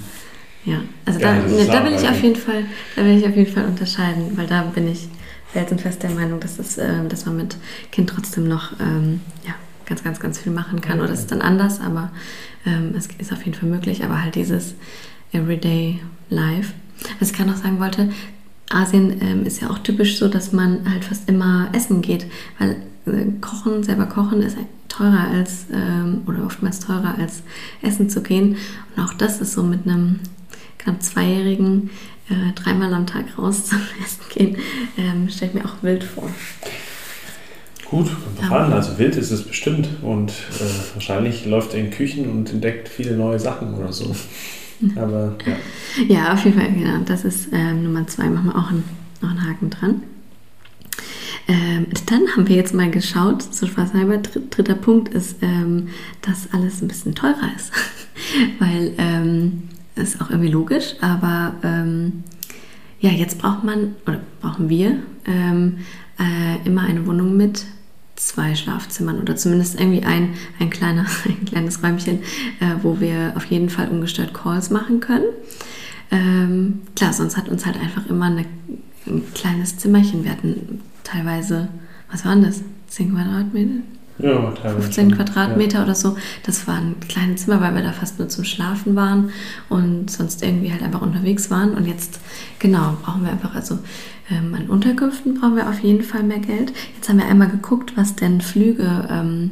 ja. 0.66 0.82
Also 1.06 1.20
ja, 1.20 1.36
da, 1.36 1.48
ne, 1.48 1.66
da 1.66 1.86
will 1.86 1.94
ich 1.94 2.08
auf 2.08 2.22
jeden 2.22 2.36
Fall, 2.36 2.64
da 2.96 3.04
will 3.04 3.18
ich 3.18 3.28
auf 3.28 3.36
jeden 3.36 3.54
Fall 3.54 3.66
unterscheiden, 3.66 4.36
weil 4.36 4.48
da 4.48 4.64
bin 4.64 4.88
ich 4.88 5.08
felsenfest 5.52 6.04
der 6.04 6.12
Meinung, 6.12 6.40
dass, 6.40 6.60
es, 6.60 6.78
äh, 6.78 7.08
dass 7.08 7.26
man 7.26 7.38
mit 7.38 7.58
Kind 7.92 8.10
trotzdem 8.10 8.48
noch, 8.48 8.74
ähm, 8.80 9.22
ja, 9.46 9.54
ganz, 9.86 10.04
ganz, 10.04 10.20
ganz 10.20 10.40
viel 10.40 10.52
machen 10.52 10.82
kann. 10.82 11.02
Oder 11.02 11.12
es 11.12 11.22
ist 11.22 11.32
dann 11.32 11.42
anders, 11.42 11.82
aber 11.82 12.12
ähm, 12.66 12.94
es 12.96 13.08
ist 13.18 13.34
auf 13.34 13.44
jeden 13.44 13.58
Fall 13.58 13.68
möglich. 13.68 14.04
Aber 14.04 14.22
halt 14.22 14.36
dieses 14.36 14.76
Everyday 15.34 16.00
Life. 16.30 16.74
Was 17.20 17.32
ich 17.32 17.38
gerade 17.38 17.50
noch 17.50 17.58
sagen 17.58 17.80
wollte, 17.80 18.10
Asien 18.70 19.22
ähm, 19.22 19.46
ist 19.46 19.62
ja 19.62 19.70
auch 19.70 19.80
typisch 19.80 20.18
so, 20.18 20.28
dass 20.28 20.52
man 20.52 20.90
halt 20.90 21.04
fast 21.04 21.28
immer 21.28 21.70
essen 21.74 22.02
geht, 22.02 22.28
weil 22.60 22.78
äh, 23.06 23.26
Kochen, 23.42 23.84
selber 23.84 24.06
kochen 24.06 24.42
ist 24.42 24.58
teurer 24.88 25.28
als, 25.34 25.66
ähm, 25.74 26.22
oder 26.28 26.46
oftmals 26.46 26.80
teurer 26.80 27.16
als 27.18 27.42
essen 27.82 28.10
zu 28.10 28.22
gehen. 28.22 28.58
Und 28.96 29.04
auch 29.04 29.14
das 29.14 29.42
ist 29.42 29.54
so 29.54 29.64
mit 29.64 29.86
einem 29.86 30.20
knapp 30.78 31.02
Zweijährigen 31.02 31.90
äh, 32.30 32.54
dreimal 32.54 32.94
am 32.94 33.08
Tag 33.08 33.38
raus 33.38 33.66
zum 33.66 33.80
Essen 34.04 34.22
gehen, 34.34 34.58
ähm, 34.98 35.30
stelle 35.30 35.52
ich 35.52 35.62
mir 35.62 35.66
auch 35.66 35.82
wild 35.82 36.04
vor. 36.04 36.30
Gut, 37.90 38.08
kommt 38.08 38.52
drauf. 38.52 38.72
Also 38.72 39.00
wild 39.00 39.16
ist 39.16 39.32
es 39.32 39.44
bestimmt 39.44 39.90
und 40.04 40.30
äh, 40.30 40.94
wahrscheinlich 40.94 41.46
läuft 41.46 41.74
er 41.74 41.80
in 41.80 41.90
Küchen 41.90 42.30
und 42.30 42.52
entdeckt 42.52 42.88
viele 42.88 43.16
neue 43.16 43.40
Sachen 43.40 43.74
oder 43.74 43.92
so. 43.92 44.16
Aber 44.96 45.36
ja. 45.46 45.56
Ja, 46.08 46.34
auf 46.34 46.44
jeden 46.46 46.60
Fall, 46.60 46.72
genau. 46.72 47.00
Das 47.06 47.26
ist 47.26 47.50
ähm, 47.52 47.84
Nummer 47.84 48.08
zwei, 48.08 48.30
machen 48.30 48.48
wir 48.48 48.58
auch 48.58 48.70
einen, 48.70 48.84
noch 49.22 49.32
einen 49.32 49.48
Haken 49.48 49.70
dran. 49.70 50.04
Ähm, 51.48 51.88
dann 52.06 52.28
haben 52.36 52.48
wir 52.48 52.56
jetzt 52.56 52.76
mal 52.76 52.92
geschaut, 52.92 53.42
so 53.42 53.66
spaßhalber, 53.66 54.18
dritter 54.18 54.76
Punkt 54.76 55.14
ist, 55.14 55.38
ähm, 55.42 55.88
dass 56.22 56.54
alles 56.54 56.82
ein 56.82 56.88
bisschen 56.88 57.16
teurer 57.16 57.50
ist. 57.56 57.72
Weil, 58.60 58.94
ähm, 58.98 59.64
ist 59.96 60.22
auch 60.22 60.30
irgendwie 60.30 60.52
logisch, 60.52 60.96
aber 61.02 61.56
ähm, 61.64 62.24
ja, 63.00 63.10
jetzt 63.10 63.40
braucht 63.40 63.64
man, 63.64 63.96
oder 64.06 64.20
brauchen 64.42 64.70
wir, 64.70 65.00
ähm, 65.26 65.80
äh, 66.20 66.68
immer 66.68 66.84
eine 66.84 67.06
Wohnung 67.06 67.36
mit 67.38 67.66
zwei 68.20 68.54
Schlafzimmern 68.54 69.20
oder 69.20 69.36
zumindest 69.36 69.80
irgendwie 69.80 70.04
ein, 70.04 70.36
ein, 70.60 70.70
kleiner, 70.70 71.06
ein 71.26 71.46
kleines 71.46 71.82
Räumchen, 71.82 72.20
äh, 72.60 72.76
wo 72.84 73.00
wir 73.00 73.34
auf 73.36 73.46
jeden 73.46 73.70
Fall 73.70 73.88
ungestört 73.88 74.34
Calls 74.34 74.70
machen 74.70 75.00
können. 75.00 75.26
Ähm, 76.12 76.82
klar, 76.96 77.14
sonst 77.14 77.38
hat 77.38 77.50
uns 77.50 77.66
halt 77.66 77.80
einfach 77.80 78.06
immer 78.08 78.26
eine, 78.26 78.46
ein 79.08 79.24
kleines 79.34 79.78
Zimmerchen. 79.78 80.24
Wir 80.24 80.32
hatten 80.32 80.82
teilweise, 81.04 81.70
was 82.12 82.26
waren 82.26 82.44
das? 82.44 82.62
10 82.90 83.14
Quadratmeter? 83.14 83.84
Ja, 84.18 84.52
15 84.52 85.16
Quadratmeter 85.16 85.78
ja. 85.78 85.84
oder 85.84 85.96
so. 85.96 86.18
Das 86.44 86.68
war 86.68 86.76
ein 86.76 86.96
kleines 87.08 87.46
Zimmer, 87.46 87.62
weil 87.62 87.74
wir 87.76 87.84
da 87.84 87.94
fast 87.94 88.20
nur 88.20 88.28
zum 88.28 88.44
Schlafen 88.44 88.96
waren 88.96 89.30
und 89.70 90.12
sonst 90.12 90.44
irgendwie 90.44 90.72
halt 90.72 90.84
einfach 90.84 91.02
unterwegs 91.02 91.50
waren. 91.50 91.74
Und 91.74 91.86
jetzt, 91.86 92.20
genau, 92.58 92.98
brauchen 93.02 93.24
wir 93.24 93.32
einfach, 93.32 93.56
also 93.56 93.80
ähm, 94.32 94.54
an 94.54 94.68
Unterkünften 94.68 95.40
brauchen 95.40 95.56
wir 95.56 95.70
auf 95.70 95.80
jeden 95.80 96.04
Fall 96.04 96.24
mehr 96.24 96.40
Geld. 96.40 96.74
Jetzt 96.96 97.10
haben 97.10 97.18
wir 97.18 97.28
einmal 97.28 97.50
geguckt, 97.50 97.94
was 97.96 98.16
denn 98.16 98.42
Flüge 98.42 99.08
ähm, 99.10 99.52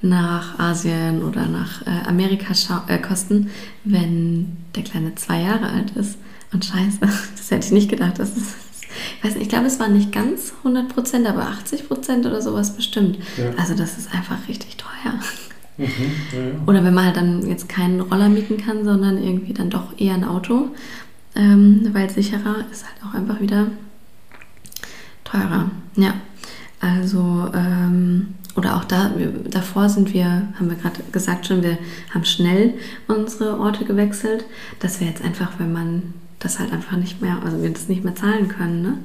nach 0.00 0.58
Asien 0.58 1.22
oder 1.22 1.46
nach 1.46 1.86
äh, 1.86 2.08
Amerika 2.08 2.52
äh, 2.88 2.98
kosten, 2.98 3.50
wenn 3.84 4.56
der 4.74 4.82
Kleine 4.82 5.14
zwei 5.14 5.42
Jahre 5.42 5.70
alt 5.70 5.92
ist. 5.92 6.18
Und 6.52 6.64
scheiße, 6.64 6.98
das 7.00 7.50
hätte 7.50 7.66
ich 7.66 7.72
nicht 7.72 7.90
gedacht. 7.90 8.18
Das 8.18 8.36
ist 8.36 8.56
ich 9.18 9.24
weiß 9.24 9.34
nicht, 9.34 9.44
ich 9.44 9.48
glaube, 9.48 9.66
es 9.66 9.80
waren 9.80 9.94
nicht 9.94 10.12
ganz 10.12 10.52
100 10.58 10.88
Prozent, 10.88 11.26
aber 11.26 11.46
80 11.46 11.88
Prozent 11.88 12.26
oder 12.26 12.42
sowas 12.42 12.76
bestimmt. 12.76 13.18
Ja. 13.36 13.50
Also 13.58 13.74
das 13.74 13.98
ist 13.98 14.14
einfach 14.14 14.48
richtig 14.48 14.76
teuer. 14.76 15.14
Mhm, 15.78 15.86
ja, 16.32 16.38
ja. 16.38 16.54
Oder 16.66 16.84
wenn 16.84 16.94
man 16.94 17.06
halt 17.06 17.16
dann 17.16 17.48
jetzt 17.48 17.68
keinen 17.68 18.00
Roller 18.00 18.28
mieten 18.28 18.58
kann, 18.58 18.84
sondern 18.84 19.22
irgendwie 19.22 19.54
dann 19.54 19.70
doch 19.70 19.98
eher 19.98 20.14
ein 20.14 20.24
Auto, 20.24 20.68
ähm, 21.34 21.88
weil 21.92 22.10
sicherer 22.10 22.66
ist 22.70 22.84
halt 22.84 22.96
auch 23.06 23.14
einfach 23.14 23.40
wieder 23.40 23.68
teurer. 25.32 25.70
Ja, 25.96 26.14
also 26.80 27.48
ähm, 27.54 28.34
oder 28.54 28.76
auch 28.76 28.84
da, 28.84 29.10
davor 29.48 29.88
sind 29.88 30.12
wir, 30.12 30.26
haben 30.58 30.68
wir 30.68 30.76
gerade 30.76 31.00
gesagt 31.10 31.46
schon, 31.46 31.62
wir 31.62 31.78
haben 32.12 32.24
schnell 32.24 32.74
unsere 33.08 33.58
Orte 33.58 33.84
gewechselt. 33.84 34.44
Das 34.80 35.00
wäre 35.00 35.10
jetzt 35.10 35.24
einfach, 35.24 35.52
wenn 35.58 35.72
man 35.72 36.14
das 36.38 36.58
halt 36.58 36.72
einfach 36.72 36.96
nicht 36.96 37.22
mehr, 37.22 37.38
also 37.42 37.62
wir 37.62 37.70
das 37.70 37.88
nicht 37.88 38.04
mehr 38.04 38.14
zahlen 38.14 38.48
können, 38.48 38.82
ne? 38.82 38.98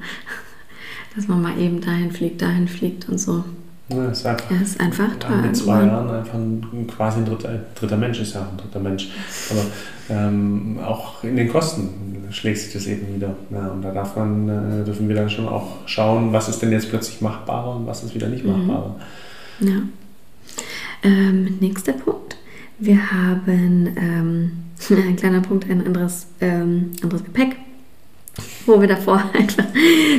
Dass 1.16 1.28
man 1.28 1.40
mal 1.40 1.58
eben 1.58 1.80
dahin 1.80 2.12
fliegt, 2.12 2.42
dahin 2.42 2.68
fliegt 2.68 3.08
und 3.08 3.18
so. 3.18 3.44
Ja, 3.90 4.04
ist 4.10 4.26
einfach, 4.26 4.50
ja, 4.50 4.60
ist 4.60 4.80
einfach 4.80 5.18
teuer. 5.18 5.44
In 5.44 5.54
zwei 5.54 5.86
Jahren 5.86 6.10
einfach 6.10 6.34
ein, 6.34 6.86
quasi 6.94 7.20
ein 7.20 7.24
dritter, 7.24 7.60
dritter 7.74 7.96
Mensch 7.96 8.20
ist 8.20 8.34
ja 8.34 8.42
auch 8.42 8.50
ein 8.50 8.58
dritter 8.58 8.80
Mensch. 8.80 9.08
Aber 9.50 9.62
ähm, 10.10 10.78
auch 10.84 11.24
in 11.24 11.36
den 11.36 11.48
Kosten 11.48 11.88
schlägt 12.30 12.58
sich 12.58 12.72
das 12.72 12.86
eben 12.86 13.14
wieder. 13.14 13.34
Ja, 13.50 13.68
und 13.68 13.82
da 13.82 13.92
darf 13.92 14.16
man, 14.16 14.48
äh, 14.48 14.84
dürfen 14.84 15.08
wir 15.08 15.16
dann 15.16 15.30
schon 15.30 15.48
auch 15.48 15.86
schauen, 15.86 16.32
was 16.32 16.48
ist 16.48 16.60
denn 16.60 16.72
jetzt 16.72 16.90
plötzlich 16.90 17.20
machbarer 17.20 17.76
und 17.76 17.86
was 17.86 18.04
ist 18.04 18.14
wieder 18.14 18.28
nicht 18.28 18.44
mhm. 18.44 18.66
machbarer. 18.66 18.96
Ja. 19.60 19.82
Ähm, 21.02 21.56
nächster 21.60 21.92
Punkt. 21.92 22.36
Wir 22.78 23.10
haben 23.10 23.88
ähm, 23.96 24.50
ein 24.90 25.16
kleiner 25.16 25.40
Punkt, 25.40 25.68
ein 25.68 25.86
anderes, 25.86 26.26
ähm, 26.40 26.92
anderes 27.02 27.24
Gepäck, 27.24 27.56
wo 28.66 28.80
wir 28.80 28.88
davor 28.88 29.22
einfach 29.32 29.64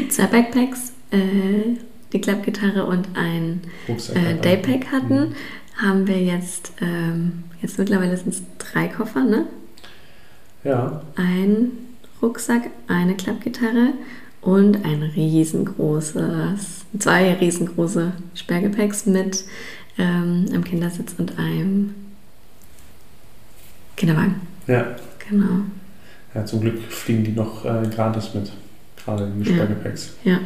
zwei 0.09 0.25
Backpacks, 0.25 0.93
äh, 1.11 1.77
die 2.13 2.21
Klappgitarre 2.21 2.85
und 2.85 3.07
ein 3.15 3.61
äh, 3.87 4.35
Daypack 4.41 4.91
hatten, 4.91 5.19
mhm. 5.19 5.35
haben 5.75 6.07
wir 6.07 6.21
jetzt, 6.21 6.73
ähm, 6.81 7.43
jetzt 7.61 7.77
mittlerweile 7.77 8.17
sind 8.17 8.33
es 8.33 8.41
drei 8.57 8.87
Koffer, 8.87 9.23
ne? 9.23 9.45
Ja. 10.63 11.01
Ein 11.15 11.71
Rucksack, 12.21 12.69
eine 12.87 13.15
Klappgitarre 13.15 13.93
und 14.41 14.85
ein 14.85 15.03
riesengroßes, 15.03 16.85
zwei 16.97 17.33
riesengroße 17.33 18.11
Sperrgepäcks 18.35 19.05
mit 19.05 19.45
ähm, 19.97 20.45
einem 20.49 20.63
Kindersitz 20.63 21.13
und 21.17 21.37
einem 21.37 21.93
Kinderwagen. 23.95 24.35
Ja. 24.67 24.95
Genau. 25.29 25.63
Ja, 26.33 26.45
zum 26.45 26.61
Glück 26.61 26.81
fliegen 26.89 27.23
die 27.23 27.31
noch 27.31 27.65
äh, 27.65 27.87
gratis 27.93 28.33
mit, 28.33 28.51
gerade 29.03 29.31
die 29.37 29.45
Sperrgepäcks. 29.45 30.15
Ja. 30.23 30.39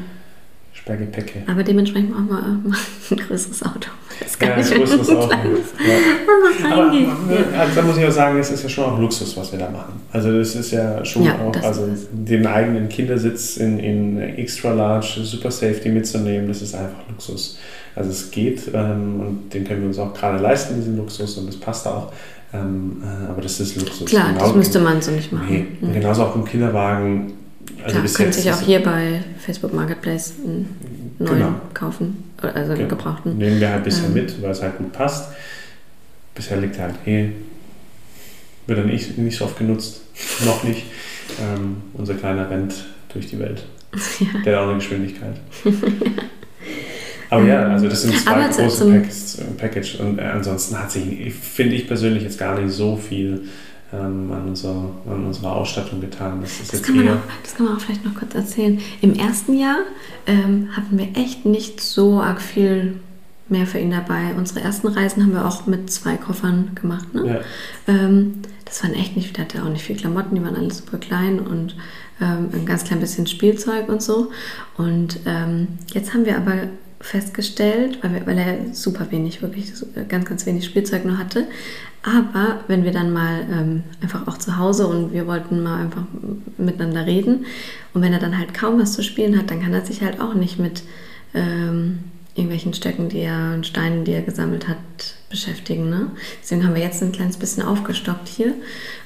Sperrgepäcke. 0.73 1.43
Aber 1.47 1.63
dementsprechend 1.63 2.11
brauchen 2.11 2.29
wir 2.29 2.37
auch 2.39 3.11
ein 3.11 3.27
größeres 3.27 3.63
Auto. 3.63 3.89
Das 4.19 4.37
kann 4.37 4.49
ja, 4.49 4.55
ein 4.55 4.63
größeres 4.63 5.09
Auto. 5.09 5.31
Ja. 5.31 6.71
Aber 6.71 6.91
also, 7.59 7.75
da 7.75 7.81
muss 7.83 7.97
ich 7.97 8.05
auch 8.05 8.11
sagen, 8.11 8.39
es 8.39 8.51
ist 8.51 8.63
ja 8.63 8.69
schon 8.69 8.85
auch 8.85 8.99
Luxus, 8.99 9.37
was 9.37 9.51
wir 9.51 9.59
da 9.59 9.69
machen. 9.69 10.01
Also 10.11 10.29
es 10.31 10.55
ist 10.55 10.71
ja 10.71 11.05
schon 11.05 11.23
ja, 11.23 11.39
auch, 11.39 11.55
also 11.63 11.87
den 12.11 12.45
eigenen 12.47 12.89
Kindersitz 12.89 13.57
in, 13.57 13.79
in 13.79 14.19
extra 14.19 14.73
large 14.73 15.21
Super 15.23 15.51
Safety 15.51 15.89
mitzunehmen, 15.89 16.47
das 16.47 16.61
ist 16.61 16.73
einfach 16.75 17.07
Luxus. 17.07 17.57
Also 17.95 18.09
es 18.09 18.31
geht 18.31 18.63
ähm, 18.73 19.19
und 19.19 19.53
den 19.53 19.65
können 19.65 19.81
wir 19.81 19.87
uns 19.87 19.99
auch 19.99 20.13
gerade 20.13 20.41
leisten, 20.41 20.75
diesen 20.75 20.97
Luxus 20.97 21.37
und 21.37 21.47
das 21.47 21.57
passt 21.57 21.87
auch. 21.87 22.11
Ähm, 22.53 23.01
äh, 23.03 23.29
aber 23.29 23.41
das 23.41 23.59
ist 23.59 23.75
Luxus. 23.75 24.09
Klar, 24.09 24.29
genau, 24.33 24.39
das 24.39 24.55
müsste 24.55 24.79
man 24.79 25.01
so 25.01 25.11
nicht 25.11 25.31
machen. 25.31 25.47
Nee. 25.49 25.87
Mhm. 25.87 25.93
Genauso 25.93 26.23
auch 26.23 26.35
im 26.35 26.45
Kinderwagen. 26.45 27.33
Also 27.84 28.00
Klar, 28.00 28.13
könnte 28.13 28.34
sich 28.34 28.51
auch 28.51 28.62
hier 28.62 28.82
bei 28.82 29.22
Facebook 29.39 29.74
Marketplace 29.74 30.34
einen 30.43 31.13
neuen 31.20 31.38
genau. 31.38 31.62
kaufen, 31.74 32.24
also 32.41 32.74
genau. 32.74 32.88
gebrauchten. 32.88 33.38
Nehmen 33.38 33.60
wir 33.60 33.70
halt 33.70 33.84
bisschen 33.84 34.05
ähm. 34.05 34.13
mit, 34.13 34.41
weil 34.41 34.51
es 34.51 34.62
halt 34.62 34.77
gut 34.77 34.91
passt. 34.93 35.32
Bisher 36.36 36.58
liegt 36.58 36.77
er 36.77 36.86
halt 36.86 36.96
hier, 37.03 37.32
wird 38.67 38.79
dann 38.79 38.88
nicht, 38.88 39.17
nicht 39.17 39.38
so 39.38 39.46
oft 39.46 39.58
genutzt, 39.58 40.01
noch 40.46 40.63
nicht. 40.63 40.84
Ähm, 41.39 41.77
unser 41.93 42.15
kleiner 42.15 42.50
rennt 42.50 42.74
durch 43.10 43.27
die 43.27 43.39
Welt. 43.39 43.63
Ja. 44.20 44.41
Der 44.43 44.55
hat 44.55 44.63
auch 44.63 44.70
eine 44.70 44.79
Geschwindigkeit. 44.79 45.36
Aber 47.29 47.46
ja, 47.46 47.67
also 47.67 47.88
das 47.88 48.03
sind 48.03 48.17
zwei 48.17 48.48
große 48.48 48.86
Package, 48.86 49.58
Package 49.58 50.00
und 50.00 50.20
äh, 50.20 50.24
ansonsten 50.24 50.79
hat 50.79 50.91
sich, 50.91 51.34
finde 51.34 51.75
ich 51.75 51.88
persönlich, 51.88 52.24
jetzt 52.24 52.38
gar 52.38 52.60
nicht 52.60 52.72
so 52.72 52.96
viel 52.96 53.48
ähm, 53.93 54.31
an, 54.31 54.47
unser, 54.47 54.75
an 55.07 55.25
unserer 55.25 55.55
Ausstattung 55.55 56.01
getan. 56.01 56.41
Das, 56.41 56.51
ist 56.51 56.73
das, 56.73 56.79
jetzt 56.79 56.85
kann 56.85 56.95
man 56.97 57.09
auch, 57.09 57.21
das 57.43 57.55
kann 57.55 57.65
man 57.65 57.77
auch 57.77 57.81
vielleicht 57.81 58.05
noch 58.05 58.15
kurz 58.15 58.33
erzählen. 58.33 58.79
Im 59.01 59.13
ersten 59.13 59.57
Jahr 59.57 59.79
ähm, 60.25 60.69
hatten 60.75 60.97
wir 60.97 61.15
echt 61.15 61.45
nicht 61.45 61.79
so 61.79 62.21
arg 62.21 62.41
viel 62.41 63.00
mehr 63.50 63.67
für 63.67 63.79
ihn 63.79 63.91
dabei. 63.91 64.33
Unsere 64.38 64.62
ersten 64.62 64.88
Reisen 64.88 65.23
haben 65.23 65.33
wir 65.33 65.45
auch 65.45 65.67
mit 65.67 65.91
zwei 65.91 66.17
Koffern 66.17 66.71
gemacht. 66.75 67.13
Ne? 67.13 67.43
Ja. 67.88 67.93
Ähm, 67.93 68.41
das 68.65 68.83
waren 68.83 68.93
echt 68.93 69.15
nicht, 69.15 69.38
der 69.38 69.45
hatte 69.45 69.63
auch 69.63 69.69
nicht 69.69 69.83
viel 69.83 69.95
Klamotten, 69.95 70.35
die 70.35 70.43
waren 70.43 70.55
alle 70.55 70.71
super 70.71 70.97
klein 70.97 71.39
und 71.39 71.75
ähm, 72.21 72.50
ein 72.53 72.65
ganz 72.65 72.83
klein 72.85 73.00
bisschen 73.00 73.27
Spielzeug 73.27 73.89
und 73.89 74.01
so. 74.01 74.31
Und 74.77 75.19
ähm, 75.25 75.67
jetzt 75.93 76.13
haben 76.13 76.25
wir 76.25 76.38
aber 76.38 76.67
festgestellt, 77.03 78.00
weil, 78.01 78.13
wir, 78.13 78.25
weil 78.25 78.38
er 78.38 78.74
super 78.74 79.12
wenig, 79.12 79.41
wirklich 79.41 79.74
ganz, 80.07 80.25
ganz 80.25 80.45
wenig 80.45 80.65
Spielzeug 80.65 81.05
nur 81.05 81.17
hatte. 81.17 81.48
Aber 82.01 82.62
wenn 82.67 82.83
wir 82.83 82.91
dann 82.91 83.13
mal 83.13 83.45
ähm, 83.51 83.83
einfach 84.01 84.27
auch 84.27 84.38
zu 84.38 84.57
Hause 84.57 84.88
und 84.88 85.13
wir 85.13 85.27
wollten 85.27 85.62
mal 85.62 85.81
einfach 85.81 86.03
miteinander 86.57 87.05
reden 87.05 87.45
und 87.93 88.01
wenn 88.01 88.13
er 88.13 88.19
dann 88.19 88.38
halt 88.38 88.53
kaum 88.53 88.79
was 88.79 88.93
zu 88.93 89.03
spielen 89.03 89.38
hat, 89.38 89.51
dann 89.51 89.62
kann 89.62 89.74
er 89.74 89.86
sich 89.86 90.01
halt 90.01 90.19
auch 90.19 90.33
nicht 90.33 90.60
mit 90.60 90.83
ähm, 91.33 92.00
irgendwelchen 92.36 92.74
Stöcken, 92.74 93.10
die 93.10 93.19
er 93.19 93.53
und 93.53 93.67
Steinen, 93.67 94.05
die 94.05 94.13
er 94.13 94.22
gesammelt 94.22 94.67
hat, 94.67 94.77
beschäftigen. 95.29 95.89
Ne? 95.89 96.07
Deswegen 96.41 96.65
haben 96.65 96.75
wir 96.75 96.81
jetzt 96.81 97.01
ein 97.03 97.12
kleines 97.12 97.38
bisschen 97.38 97.63
aufgestockt 97.63 98.27
hier. 98.27 98.53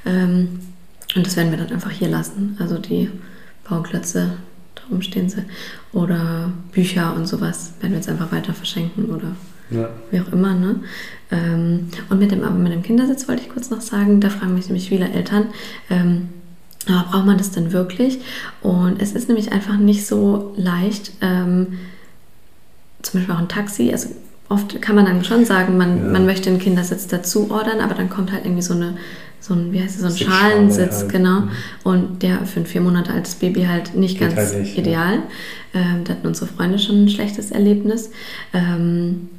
Ähm, 0.05 0.59
und 1.15 1.25
das 1.25 1.35
werden 1.35 1.51
wir 1.51 1.57
dann 1.57 1.71
einfach 1.71 1.91
hier 1.91 2.09
lassen. 2.09 2.57
Also 2.59 2.77
die 2.77 3.09
Bauklötze, 3.67 4.37
darum 4.87 5.01
stehen 5.01 5.29
sie. 5.29 5.43
Oder 5.93 6.51
Bücher 6.71 7.15
und 7.15 7.27
sowas 7.27 7.73
werden 7.79 7.91
wir 7.91 7.97
jetzt 7.97 8.09
einfach 8.09 8.31
weiter 8.31 8.53
verschenken 8.53 9.05
oder 9.05 9.35
ja. 9.69 9.89
wie 10.11 10.21
auch 10.21 10.31
immer. 10.31 10.53
Ne? 10.53 10.81
Ähm, 11.31 11.87
und 12.09 12.19
mit 12.19 12.31
dem, 12.31 12.43
aber 12.43 12.55
mit 12.55 12.71
dem 12.71 12.83
Kindersitz 12.83 13.27
wollte 13.27 13.43
ich 13.43 13.49
kurz 13.49 13.69
noch 13.69 13.81
sagen, 13.81 14.21
da 14.21 14.29
fragen 14.29 14.55
mich 14.55 14.67
nämlich 14.67 14.89
viele 14.89 15.09
Eltern, 15.09 15.47
ähm, 15.89 16.29
aber 16.87 17.09
braucht 17.09 17.25
man 17.25 17.37
das 17.37 17.51
denn 17.51 17.73
wirklich? 17.73 18.19
Und 18.61 19.01
es 19.01 19.11
ist 19.11 19.27
nämlich 19.27 19.51
einfach 19.51 19.77
nicht 19.77 20.05
so 20.07 20.53
leicht, 20.55 21.11
ähm, 21.21 21.79
zum 23.01 23.19
Beispiel 23.19 23.35
auch 23.35 23.39
ein 23.39 23.49
Taxi, 23.49 23.91
also 23.91 24.09
oft 24.49 24.81
kann 24.81 24.95
man 24.95 25.05
dann 25.05 25.23
schon 25.25 25.45
sagen, 25.45 25.77
man, 25.77 25.97
ja. 25.97 26.11
man 26.11 26.25
möchte 26.25 26.49
einen 26.49 26.59
Kindersitz 26.59 27.07
dazu 27.07 27.51
ordern, 27.51 27.81
aber 27.81 27.93
dann 27.93 28.09
kommt 28.09 28.31
halt 28.31 28.45
irgendwie 28.45 28.61
so 28.61 28.73
eine 28.73 28.97
so 29.39 29.53
ein, 29.53 29.71
wie 29.71 29.81
heißt 29.81 29.95
es, 29.95 30.01
so 30.01 30.07
ein 30.07 30.17
Schalensitz, 30.17 31.01
halt. 31.01 31.11
genau. 31.11 31.41
Mhm. 31.41 31.49
Und 31.83 32.23
der 32.23 32.45
für 32.45 32.59
ein 32.59 32.65
vier 32.65 32.81
Monate 32.81 33.13
altes 33.13 33.35
Baby 33.35 33.63
halt 33.63 33.95
nicht 33.95 34.19
Geht 34.19 34.35
ganz 34.35 34.51
halt 34.51 34.59
nicht, 34.59 34.77
ideal. 34.77 35.15
Ja. 35.73 35.79
Ähm, 35.81 36.03
da 36.03 36.13
hatten 36.13 36.27
unsere 36.27 36.47
Freunde 36.47 36.79
schon 36.79 37.03
ein 37.03 37.09
schlechtes 37.09 37.51
Erlebnis. 37.51 38.11
Ähm, 38.53 39.29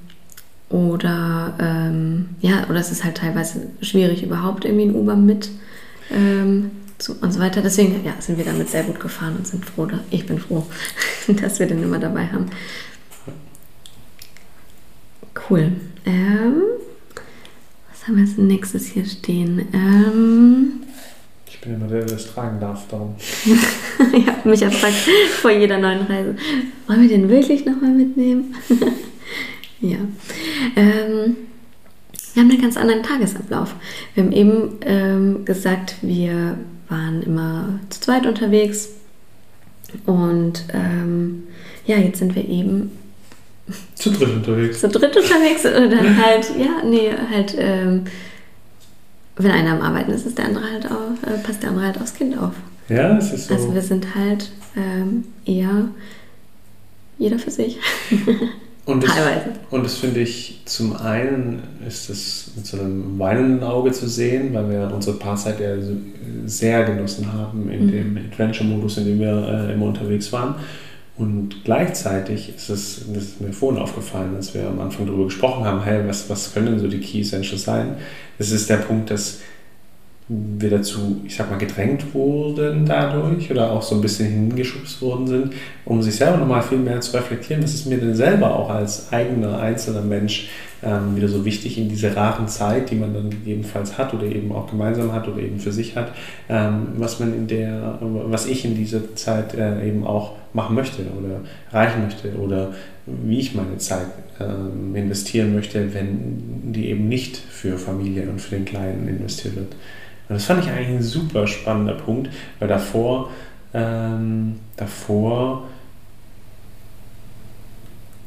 oder 0.70 1.54
ähm, 1.60 2.30
ja, 2.40 2.66
oder 2.68 2.78
es 2.78 2.90
ist 2.90 3.04
halt 3.04 3.16
teilweise 3.16 3.68
schwierig, 3.80 4.22
überhaupt 4.22 4.64
irgendwie 4.64 4.84
ein 4.84 4.94
Uber 4.94 5.16
mit 5.16 5.48
ähm, 6.10 6.70
zu, 6.98 7.14
und 7.20 7.32
so 7.32 7.40
weiter. 7.40 7.62
Deswegen 7.62 8.04
ja, 8.04 8.12
sind 8.18 8.36
wir 8.36 8.44
damit 8.44 8.68
sehr 8.68 8.82
gut 8.82 9.00
gefahren 9.00 9.36
und 9.36 9.46
sind 9.46 9.64
froh, 9.64 9.86
dass, 9.86 10.00
ich 10.10 10.26
bin 10.26 10.38
froh, 10.38 10.66
dass 11.40 11.58
wir 11.58 11.66
den 11.66 11.82
immer 11.82 11.98
dabei 11.98 12.26
haben. 12.26 12.46
Cool. 15.48 15.72
Ähm, 16.04 16.62
was 18.08 18.16
haben 18.16 18.16
wir 18.16 18.30
als 18.30 18.38
nächstes 18.38 18.86
hier 18.86 19.04
stehen? 19.04 19.68
Ähm, 19.74 20.80
ich 21.46 21.60
bin 21.60 21.74
immer 21.74 21.88
der, 21.88 22.06
der 22.06 22.16
es 22.16 22.32
tragen 22.32 22.58
darf, 22.58 22.88
darum. 22.88 23.14
ich 23.44 24.26
habe 24.26 24.48
mich 24.48 24.62
erfragt 24.62 24.94
vor 25.42 25.50
jeder 25.50 25.76
neuen 25.76 26.06
Reise. 26.06 26.34
Wollen 26.86 27.02
wir 27.02 27.08
den 27.08 27.28
wirklich 27.28 27.66
nochmal 27.66 27.90
mitnehmen? 27.90 28.54
ja. 29.80 29.98
Ähm, 30.76 31.36
wir 32.32 32.42
haben 32.42 32.50
einen 32.50 32.62
ganz 32.62 32.78
anderen 32.78 33.02
Tagesablauf. 33.02 33.74
Wir 34.14 34.24
haben 34.24 34.32
eben 34.32 34.78
ähm, 34.82 35.44
gesagt, 35.44 35.96
wir 36.00 36.58
waren 36.88 37.22
immer 37.22 37.78
zu 37.90 38.00
zweit 38.00 38.26
unterwegs. 38.26 38.88
Und 40.06 40.64
ähm, 40.72 41.42
ja, 41.86 41.98
jetzt 41.98 42.20
sind 42.20 42.34
wir 42.34 42.48
eben 42.48 42.90
zu 43.94 44.10
dritt 44.10 44.28
unterwegs. 44.28 44.80
Zu 44.80 44.88
dritt 44.88 45.16
unterwegs 45.16 45.64
und 45.64 45.90
dann 45.90 46.16
halt, 46.24 46.50
ja, 46.58 46.82
nee, 46.84 47.10
halt, 47.30 47.54
ähm, 47.58 48.04
wenn 49.36 49.50
einer 49.50 49.72
am 49.72 49.82
Arbeiten 49.82 50.10
ist, 50.12 50.26
ist 50.26 50.38
der 50.38 50.46
andere 50.46 50.64
halt 50.70 50.86
auch, 50.86 51.28
äh, 51.28 51.38
passt 51.38 51.62
der 51.62 51.70
andere 51.70 51.86
halt 51.86 52.00
aufs 52.00 52.14
Kind 52.14 52.36
auf. 52.38 52.52
Ja, 52.88 53.16
es 53.18 53.32
ist 53.32 53.48
so. 53.48 53.54
Also 53.54 53.74
wir 53.74 53.82
sind 53.82 54.14
halt 54.14 54.50
ähm, 54.76 55.24
eher 55.44 55.88
jeder 57.18 57.38
für 57.38 57.50
sich. 57.50 57.78
Und 58.84 59.02
das, 59.02 59.10
Teilweise. 59.14 59.52
Und 59.70 59.84
das 59.84 59.98
finde 59.98 60.20
ich, 60.20 60.62
zum 60.64 60.96
einen 60.96 61.62
ist 61.86 62.08
es 62.08 62.52
mit 62.56 62.66
so 62.66 62.78
einem 62.78 63.18
weinenden 63.18 63.62
Auge 63.62 63.92
zu 63.92 64.08
sehen, 64.08 64.54
weil 64.54 64.70
wir 64.70 64.90
unsere 64.94 65.18
Paarzeit 65.18 65.60
ja 65.60 65.76
sehr 66.46 66.84
genossen 66.84 67.32
haben 67.32 67.70
in 67.70 67.86
mhm. 67.86 67.90
dem 67.90 68.16
Adventure-Modus, 68.16 68.98
in 68.98 69.04
dem 69.04 69.20
wir 69.20 69.68
äh, 69.68 69.74
immer 69.74 69.86
unterwegs 69.86 70.32
waren. 70.32 70.54
Und 71.18 71.64
gleichzeitig 71.64 72.54
ist 72.54 72.70
es, 72.70 73.02
das 73.12 73.24
ist 73.24 73.40
mir 73.40 73.52
vorhin 73.52 73.82
aufgefallen, 73.82 74.36
als 74.36 74.54
wir 74.54 74.68
am 74.68 74.80
Anfang 74.80 75.04
darüber 75.04 75.24
gesprochen 75.24 75.64
haben, 75.64 75.82
hey, 75.82 76.06
was, 76.06 76.30
was 76.30 76.54
können 76.54 76.78
so 76.78 76.86
die 76.86 77.00
Key 77.00 77.20
Essentials 77.20 77.64
sein? 77.64 77.96
Das 78.38 78.52
ist 78.52 78.70
der 78.70 78.76
Punkt, 78.76 79.10
dass 79.10 79.40
wir 80.28 80.70
dazu, 80.70 81.22
ich 81.24 81.34
sag 81.34 81.50
mal, 81.50 81.56
gedrängt 81.56 82.14
wurden 82.14 82.84
dadurch 82.84 83.50
oder 83.50 83.72
auch 83.72 83.82
so 83.82 83.94
ein 83.94 84.00
bisschen 84.02 84.28
hingeschubst 84.28 85.00
worden 85.00 85.26
sind, 85.26 85.54
um 85.86 86.02
sich 86.02 86.16
selber 86.16 86.36
nochmal 86.36 86.62
viel 86.62 86.78
mehr 86.78 87.00
zu 87.00 87.16
reflektieren, 87.16 87.62
was 87.62 87.74
ist 87.74 87.86
mir 87.86 87.98
denn 87.98 88.14
selber 88.14 88.54
auch 88.54 88.68
als 88.68 89.10
eigener, 89.10 89.58
einzelner 89.58 90.02
Mensch 90.02 90.50
ähm, 90.82 91.16
wieder 91.16 91.28
so 91.28 91.44
wichtig 91.44 91.78
in 91.78 91.88
dieser 91.88 92.16
raren 92.16 92.48
Zeit, 92.48 92.90
die 92.90 92.94
man 92.94 93.14
dann 93.14 93.30
gegebenenfalls 93.30 93.98
hat 93.98 94.14
oder 94.14 94.24
eben 94.24 94.52
auch 94.52 94.70
gemeinsam 94.70 95.12
hat 95.12 95.26
oder 95.28 95.40
eben 95.40 95.58
für 95.58 95.72
sich 95.72 95.96
hat, 95.96 96.12
ähm, 96.48 96.88
was 96.96 97.18
man 97.20 97.34
in 97.34 97.46
der, 97.46 97.98
was 98.00 98.46
ich 98.46 98.64
in 98.64 98.76
dieser 98.76 99.14
Zeit 99.14 99.54
äh, 99.54 99.86
eben 99.86 100.06
auch 100.06 100.32
machen 100.52 100.76
möchte 100.76 101.02
oder 101.18 101.40
erreichen 101.72 102.04
möchte 102.04 102.34
oder 102.36 102.72
wie 103.06 103.38
ich 103.38 103.54
meine 103.54 103.78
Zeit 103.78 104.06
ähm, 104.40 104.94
investieren 104.94 105.54
möchte, 105.54 105.94
wenn 105.94 106.72
die 106.72 106.88
eben 106.88 107.08
nicht 107.08 107.36
für 107.36 107.78
Familie 107.78 108.28
und 108.28 108.40
für 108.40 108.56
den 108.56 108.64
Kleinen 108.64 109.08
investiert 109.08 109.56
wird. 109.56 109.72
Und 110.28 110.34
das 110.34 110.44
fand 110.44 110.62
ich 110.62 110.70
eigentlich 110.70 110.88
ein 110.88 111.02
super 111.02 111.46
spannender 111.46 111.94
Punkt, 111.94 112.30
weil 112.58 112.68
davor, 112.68 113.30
ähm, 113.72 114.56
davor 114.76 115.64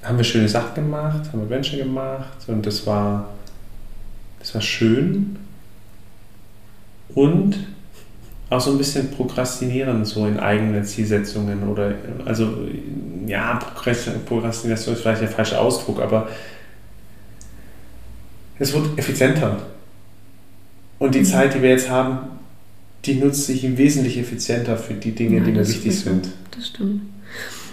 haben 0.03 0.17
wir 0.17 0.23
schöne 0.23 0.49
Sachen 0.49 0.75
gemacht, 0.75 1.31
haben 1.31 1.41
Adventure 1.41 1.83
gemacht 1.83 2.37
und 2.47 2.65
das 2.65 2.85
war, 2.87 3.29
das 4.39 4.53
war 4.53 4.61
schön 4.61 5.37
und 7.13 7.55
auch 8.49 8.59
so 8.59 8.71
ein 8.71 8.77
bisschen 8.77 9.11
prokrastinieren 9.11 10.03
so 10.03 10.25
in 10.25 10.39
eigenen 10.39 10.83
Zielsetzungen 10.83 11.67
oder 11.69 11.95
also 12.25 12.57
ja 13.27 13.59
Prokrastination 14.25 14.95
ist 14.95 15.01
vielleicht 15.01 15.21
der 15.21 15.29
falsche 15.29 15.59
Ausdruck, 15.59 16.01
aber 16.01 16.29
es 18.59 18.73
wird 18.73 18.97
effizienter 18.97 19.57
und 21.01 21.15
die 21.15 21.19
mhm. 21.19 21.25
Zeit, 21.25 21.55
die 21.55 21.61
wir 21.61 21.69
jetzt 21.69 21.89
haben, 21.89 22.19
die 23.05 23.15
nutzt 23.15 23.45
sich 23.47 23.63
im 23.63 23.77
Wesentlichen 23.77 24.21
effizienter 24.21 24.77
für 24.77 24.93
die 24.93 25.13
Dinge, 25.13 25.37
ja, 25.37 25.43
die 25.43 25.51
mir 25.51 25.67
wichtig 25.67 25.99
sind. 25.99 26.29
Das 26.55 26.67
stimmt. 26.67 27.01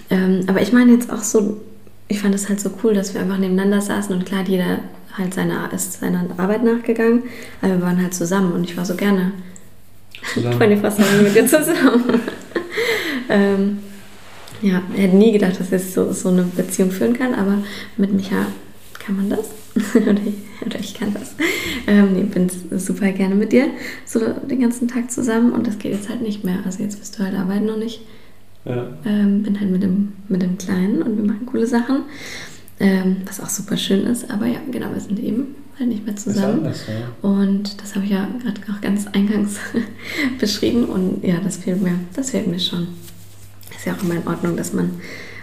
Ähm, 0.08 0.44
aber 0.46 0.62
ich 0.62 0.72
meine 0.72 0.92
jetzt 0.92 1.12
auch 1.12 1.22
so, 1.22 1.60
ich 2.08 2.20
fand 2.20 2.34
es 2.34 2.48
halt 2.48 2.60
so 2.60 2.70
cool, 2.82 2.94
dass 2.94 3.14
wir 3.14 3.20
einfach 3.20 3.38
nebeneinander 3.38 3.80
saßen 3.80 4.14
und 4.14 4.24
klar, 4.24 4.44
jeder 4.46 4.80
halt 5.16 5.34
seiner, 5.34 5.70
ist 5.72 6.00
seiner 6.00 6.26
Arbeit 6.36 6.64
nachgegangen, 6.64 7.24
aber 7.60 7.74
wir 7.74 7.82
waren 7.82 8.02
halt 8.02 8.14
zusammen 8.14 8.52
und 8.52 8.64
ich 8.64 8.76
war 8.76 8.84
so 8.84 8.94
gerne 8.94 9.32
zusammen. 10.32 10.58
24 10.58 11.04
mit 11.22 11.34
dir 11.34 11.46
zusammen. 11.46 12.20
ähm, 13.28 13.78
ja, 14.62 14.82
ich 14.94 15.02
hätte 15.02 15.16
nie 15.16 15.32
gedacht, 15.32 15.60
dass 15.60 15.70
ich 15.70 15.92
so, 15.92 16.12
so 16.12 16.30
eine 16.30 16.42
Beziehung 16.42 16.90
führen 16.90 17.16
kann, 17.16 17.34
aber 17.34 17.58
mit 17.96 18.12
Micha 18.12 18.46
kann 18.98 19.16
man 19.16 19.30
das. 19.30 19.50
oder, 19.94 20.12
ich, 20.12 20.66
oder, 20.66 20.80
ich, 20.80 20.94
kann 20.94 21.14
das. 21.14 21.34
Ähm, 21.86 22.14
nee, 22.14 22.22
bin 22.22 22.50
super 22.78 23.12
gerne 23.12 23.36
mit 23.36 23.52
dir 23.52 23.68
so 24.04 24.20
den 24.20 24.60
ganzen 24.60 24.88
Tag 24.88 25.10
zusammen 25.10 25.52
und 25.52 25.66
das 25.66 25.78
geht 25.78 25.92
jetzt 25.92 26.08
halt 26.08 26.20
nicht 26.20 26.42
mehr. 26.42 26.58
Also 26.64 26.82
jetzt 26.82 26.98
bist 26.98 27.16
du 27.18 27.22
halt 27.22 27.36
arbeiten 27.36 27.66
noch 27.66 27.76
nicht. 27.76 28.00
Ja. 28.64 28.86
Ähm, 29.04 29.42
bin 29.42 29.58
halt 29.58 29.70
mit 29.70 29.82
dem, 29.82 30.12
mit 30.28 30.42
dem 30.42 30.58
Kleinen 30.58 31.02
und 31.02 31.16
wir 31.16 31.24
machen 31.24 31.46
coole 31.46 31.66
Sachen. 31.66 32.02
Ähm, 32.80 33.18
was 33.24 33.40
auch 33.40 33.48
super 33.48 33.76
schön 33.76 34.04
ist, 34.06 34.30
aber 34.30 34.46
ja, 34.46 34.60
genau, 34.70 34.92
wir 34.92 35.00
sind 35.00 35.18
eben 35.18 35.56
halt 35.78 35.88
nicht 35.88 36.06
mehr 36.06 36.14
zusammen. 36.14 36.58
Anders, 36.58 36.84
ja. 36.86 37.28
Und 37.28 37.82
das 37.82 37.96
habe 37.96 38.04
ich 38.04 38.12
ja 38.12 38.28
gerade 38.40 38.60
auch 38.72 38.80
ganz 38.80 39.06
eingangs 39.08 39.58
beschrieben 40.38 40.84
und 40.84 41.24
ja, 41.24 41.38
das 41.40 41.56
fehlt 41.56 41.82
mir, 41.82 41.98
das 42.14 42.30
fehlt 42.30 42.46
mir 42.46 42.60
schon. 42.60 42.88
Ist 43.76 43.86
ja 43.86 43.94
auch 43.94 44.02
immer 44.02 44.14
in 44.14 44.26
Ordnung, 44.28 44.56
dass 44.56 44.72
man 44.72 45.00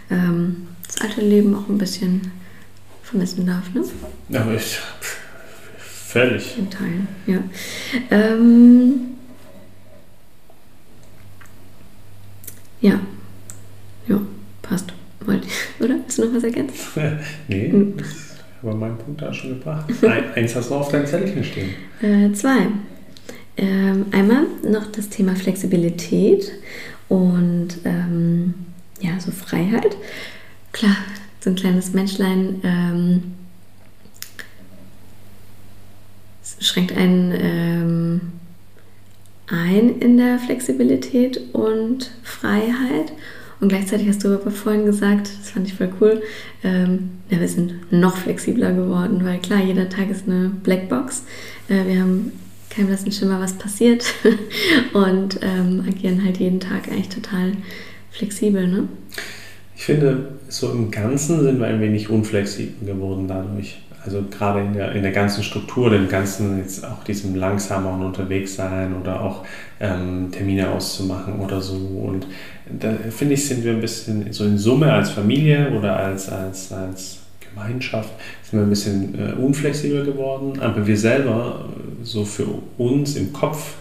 ähm, 0.10 0.68
das 0.86 1.02
alte 1.02 1.22
Leben 1.22 1.56
auch 1.56 1.68
ein 1.68 1.78
bisschen 1.78 2.32
vermissen 3.04 3.46
darf, 3.46 3.74
ne? 3.74 3.84
Aber 4.40 4.56
ich. 4.56 4.80
Völlig. 5.78 6.58
In 6.58 6.70
Teilen, 6.70 7.08
ja. 7.28 7.40
Ähm, 8.10 9.16
ja. 12.82 13.00
Ja, 14.08 14.22
passt. 14.62 14.94
Oder? 15.28 15.40
Willst 15.80 16.18
du 16.18 16.26
noch 16.26 16.36
was 16.36 16.44
ergänzen? 16.44 16.78
nee, 17.48 17.72
hm. 17.72 17.94
aber 18.62 18.76
meinen 18.76 18.98
Punkt 18.98 19.22
da 19.22 19.34
schon 19.34 19.52
gebracht. 19.52 19.92
Ein, 20.04 20.32
eins 20.36 20.56
hast 20.56 20.70
du 20.70 20.76
auf 20.76 20.90
deinem 20.90 21.06
Zettelchen 21.06 21.44
stehen. 21.44 21.70
Äh, 22.02 22.32
zwei. 22.34 22.68
Ähm, 23.58 24.08
einmal 24.12 24.46
noch 24.70 24.92
das 24.92 25.10
Thema 25.10 25.36
Flexibilität 25.36 26.52
und 27.08 27.70
ähm, 27.86 28.54
ja, 29.00 29.20
so 29.20 29.32
Freiheit. 29.32 29.96
Klar, 30.74 30.98
so 31.40 31.52
ein 31.52 31.56
kleines 31.56 31.94
Menschlein 31.94 32.62
ähm, 32.64 33.24
schränkt 36.60 36.96
einen 36.98 37.34
ähm, 37.38 38.22
ein 39.48 40.00
in 40.00 40.18
der 40.18 40.40
Flexibilität 40.40 41.40
und 41.54 42.12
Freiheit. 42.24 43.14
Und 43.62 43.70
gleichzeitig 43.70 44.08
hast 44.08 44.24
du 44.24 44.34
aber 44.34 44.52
vorhin 44.52 44.86
gesagt, 44.86 45.30
das 45.40 45.52
fand 45.52 45.68
ich 45.68 45.74
voll 45.74 45.90
cool, 46.02 46.22
ähm, 46.64 47.12
ja, 47.30 47.40
wir 47.40 47.48
sind 47.48 47.92
noch 47.92 48.18
flexibler 48.18 48.74
geworden, 48.74 49.22
weil 49.24 49.40
klar, 49.40 49.64
jeder 49.64 49.88
Tag 49.88 50.10
ist 50.12 50.28
eine 50.28 50.52
Blackbox. 50.64 51.24
Äh, 51.70 51.86
wir 51.88 52.02
haben 52.02 52.34
kein 52.70 52.88
blassen 52.88 53.12
Schimmer, 53.12 53.40
was 53.40 53.54
passiert 53.54 54.06
und 54.94 55.40
ähm, 55.42 55.86
agieren 55.88 56.24
halt 56.24 56.38
jeden 56.38 56.60
Tag 56.60 56.90
eigentlich 56.90 57.10
total 57.10 57.54
flexibel. 58.12 58.68
Ne? 58.68 58.90
Ich 59.78 59.86
finde, 59.86 60.34
so 60.50 60.72
im 60.72 60.92
Ganzen 60.92 61.42
sind 61.42 61.60
wir 61.60 61.68
ein 61.68 61.80
wenig 61.80 62.10
unflexibel 62.10 62.88
geworden 62.94 63.28
dadurch. 63.28 63.78
Also 64.06 64.24
gerade 64.30 64.62
in 64.62 64.74
der, 64.74 64.92
in 64.92 65.02
der 65.02 65.12
ganzen 65.12 65.44
Struktur, 65.44 65.90
dem 65.90 66.08
ganzen, 66.08 66.60
jetzt 66.60 66.86
auch 66.86 67.04
diesem 67.04 67.36
langsameren 67.36 68.04
Unterwegssein 68.04 68.96
oder 68.96 69.22
auch 69.22 69.46
ähm, 69.80 70.30
Termine 70.32 70.70
auszumachen 70.70 71.40
oder 71.40 71.60
so. 71.60 71.76
Und 71.76 72.28
da 72.80 72.94
finde 73.10 73.34
ich, 73.34 73.48
sind 73.48 73.64
wir 73.64 73.74
ein 73.74 73.82
bisschen 73.82 74.32
so 74.32 74.46
in 74.46 74.58
Summe 74.58 74.94
als 74.94 75.10
Familie 75.10 75.72
oder 75.72 75.98
als, 75.98 76.30
als, 76.30 76.72
als 76.72 77.20
Gemeinschaft 77.40 78.10
sind 78.44 78.60
wir 78.60 78.66
ein 78.66 78.70
bisschen 78.70 79.16
äh, 79.18 79.34
unflexibel 79.34 80.06
geworden. 80.06 80.60
Aber 80.60 80.86
wir 80.86 80.98
selber, 80.98 81.66
so 82.04 82.26
für 82.26 82.46
uns 82.78 83.16
im 83.16 83.34
Kopf, 83.34 83.76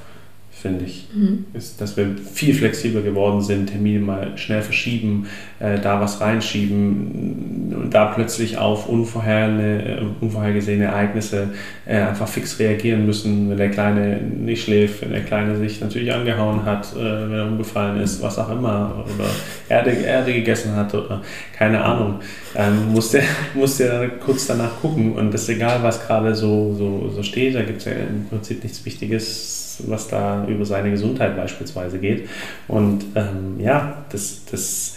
finde 0.64 0.87
ich. 0.87 1.07
Mhm. 1.14 1.44
Ist, 1.53 1.79
dass 1.79 1.98
wir 1.98 2.16
viel 2.16 2.55
flexibler 2.55 3.03
geworden 3.03 3.42
sind, 3.42 3.66
Termine 3.66 3.98
mal 3.98 4.38
schnell 4.38 4.62
verschieben, 4.62 5.27
äh, 5.61 5.79
da 5.79 6.00
was 6.00 6.22
reinschieben 6.22 7.74
und 7.77 7.92
da 7.92 8.07
plötzlich 8.07 8.57
auf 8.57 8.88
unvorher, 8.88 10.00
unvorhergesehene 10.22 10.85
Ereignisse 10.85 11.50
äh, 11.85 11.98
einfach 11.98 12.29
fix 12.29 12.59
reagieren 12.59 13.05
müssen, 13.05 13.50
wenn 13.50 13.59
der 13.59 13.68
Kleine 13.68 14.22
nicht 14.22 14.64
schläft, 14.64 15.03
wenn 15.03 15.11
der 15.11 15.20
Kleine 15.20 15.59
sich 15.59 15.83
natürlich 15.83 16.14
angehauen 16.14 16.64
hat, 16.64 16.94
äh, 16.96 16.98
wenn 16.98 17.33
er 17.38 17.46
umgefallen 17.46 18.00
ist, 18.00 18.22
was 18.22 18.38
auch 18.38 18.50
immer, 18.50 19.05
oder 19.05 19.29
Erde, 19.68 19.90
Erde 19.90 20.33
gegessen 20.33 20.74
hat 20.74 20.94
oder 20.94 21.20
keine 21.53 21.85
Ahnung. 21.85 22.20
Ähm, 22.57 22.90
musste, 22.90 23.20
musste 23.55 24.12
kurz 24.24 24.46
danach 24.46 24.81
gucken 24.81 25.12
und 25.12 25.35
es 25.35 25.42
ist 25.42 25.50
egal, 25.50 25.83
was 25.83 26.07
gerade 26.07 26.35
so, 26.35 26.72
so, 26.72 27.11
so 27.14 27.22
steht, 27.22 27.55
da 27.55 27.61
gibt 27.61 27.81
es 27.81 27.85
ja 27.85 27.92
im 27.92 28.24
Prinzip 28.31 28.62
nichts 28.62 28.83
Wichtiges 28.87 29.63
was 29.87 30.08
da 30.08 30.46
über 30.46 30.64
seine 30.64 30.90
Gesundheit 30.90 31.37
beispielsweise 31.37 31.98
geht. 31.98 32.28
Und 32.68 33.04
ähm, 33.14 33.58
ja, 33.58 34.04
das, 34.10 34.44
das 34.50 34.96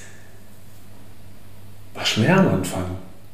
war 1.94 2.06
schwer 2.06 2.38
am 2.38 2.48
Anfang, 2.50 2.86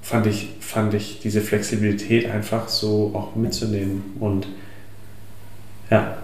fand 0.02 0.28
ich, 0.28 0.50
fand 0.60 0.94
ich 0.94 1.20
diese 1.22 1.42
Flexibilität 1.42 2.30
einfach 2.30 2.68
so 2.68 3.12
auch 3.14 3.36
mitzunehmen. 3.36 4.16
Und 4.20 4.48
ja, 5.90 6.18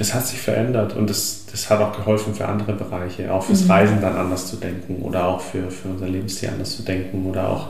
das 0.00 0.14
hat 0.14 0.26
sich 0.26 0.40
verändert 0.40 0.96
und 0.96 1.10
das, 1.10 1.44
das 1.50 1.68
hat 1.68 1.80
auch 1.80 1.94
geholfen 1.94 2.34
für 2.34 2.48
andere 2.48 2.72
Bereiche, 2.72 3.30
auch 3.32 3.44
fürs 3.44 3.64
mhm. 3.64 3.70
Reisen 3.70 4.00
dann 4.00 4.16
anders 4.16 4.46
zu 4.46 4.56
denken 4.56 5.02
oder 5.02 5.26
auch 5.26 5.42
für, 5.42 5.70
für 5.70 5.88
unser 5.88 6.08
Lebensstil 6.08 6.48
anders 6.48 6.74
zu 6.74 6.82
denken 6.82 7.26
oder 7.26 7.48
auch, 7.50 7.68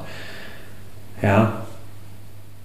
ja, 1.20 1.64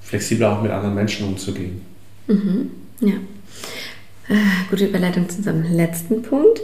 flexibler 0.01 0.51
auch 0.51 0.61
mit 0.61 0.71
anderen 0.71 0.93
Menschen 0.93 1.27
umzugehen. 1.27 1.81
Mhm. 2.27 2.71
Ja. 3.01 3.13
Äh, 4.27 4.35
gute 4.69 4.85
Überleitung 4.85 5.29
zu 5.29 5.37
unserem 5.37 5.63
letzten 5.71 6.23
Punkt. 6.23 6.59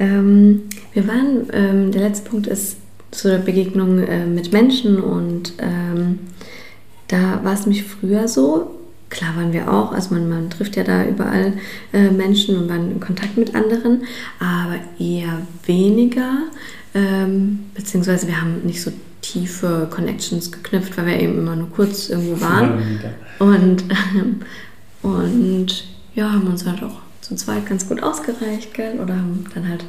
Ähm, 0.00 0.62
wir 0.92 1.06
waren, 1.06 1.46
ähm, 1.52 1.92
der 1.92 2.02
letzte 2.02 2.28
Punkt 2.28 2.48
ist 2.48 2.76
zur 3.12 3.38
Begegnung 3.38 4.00
äh, 4.00 4.26
mit 4.26 4.52
Menschen 4.52 5.00
und 5.00 5.52
ähm, 5.58 6.18
da 7.06 7.40
war 7.44 7.54
es 7.54 7.66
mich 7.66 7.84
früher 7.84 8.26
so, 8.26 8.72
klar 9.10 9.36
waren 9.36 9.52
wir 9.52 9.72
auch, 9.72 9.92
also 9.92 10.12
man, 10.14 10.28
man 10.28 10.50
trifft 10.50 10.74
ja 10.74 10.82
da 10.82 11.06
überall 11.06 11.52
äh, 11.92 12.10
Menschen 12.10 12.56
und 12.56 12.68
waren 12.68 12.90
in 12.90 12.98
Kontakt 12.98 13.36
mit 13.36 13.54
anderen, 13.54 14.02
aber 14.40 14.76
eher 14.98 15.42
weniger, 15.66 16.44
beziehungsweise 17.74 18.28
wir 18.28 18.40
haben 18.40 18.62
nicht 18.62 18.80
so 18.80 18.92
tiefe 19.20 19.88
Connections 19.90 20.52
geknüpft, 20.52 20.96
weil 20.96 21.06
wir 21.06 21.18
eben 21.18 21.38
immer 21.38 21.56
nur 21.56 21.68
kurz 21.70 22.08
irgendwo 22.08 22.40
waren. 22.40 23.00
Und 23.40 23.82
und 25.04 25.84
ja, 26.14 26.32
haben 26.32 26.46
uns 26.46 26.66
halt 26.66 26.82
auch 26.82 27.02
zu 27.20 27.36
zweit 27.36 27.66
ganz 27.66 27.88
gut 27.88 28.02
ausgereicht, 28.02 28.74
gell? 28.74 28.98
Oder 29.00 29.16
haben 29.16 29.44
dann 29.54 29.68
halt 29.68 29.84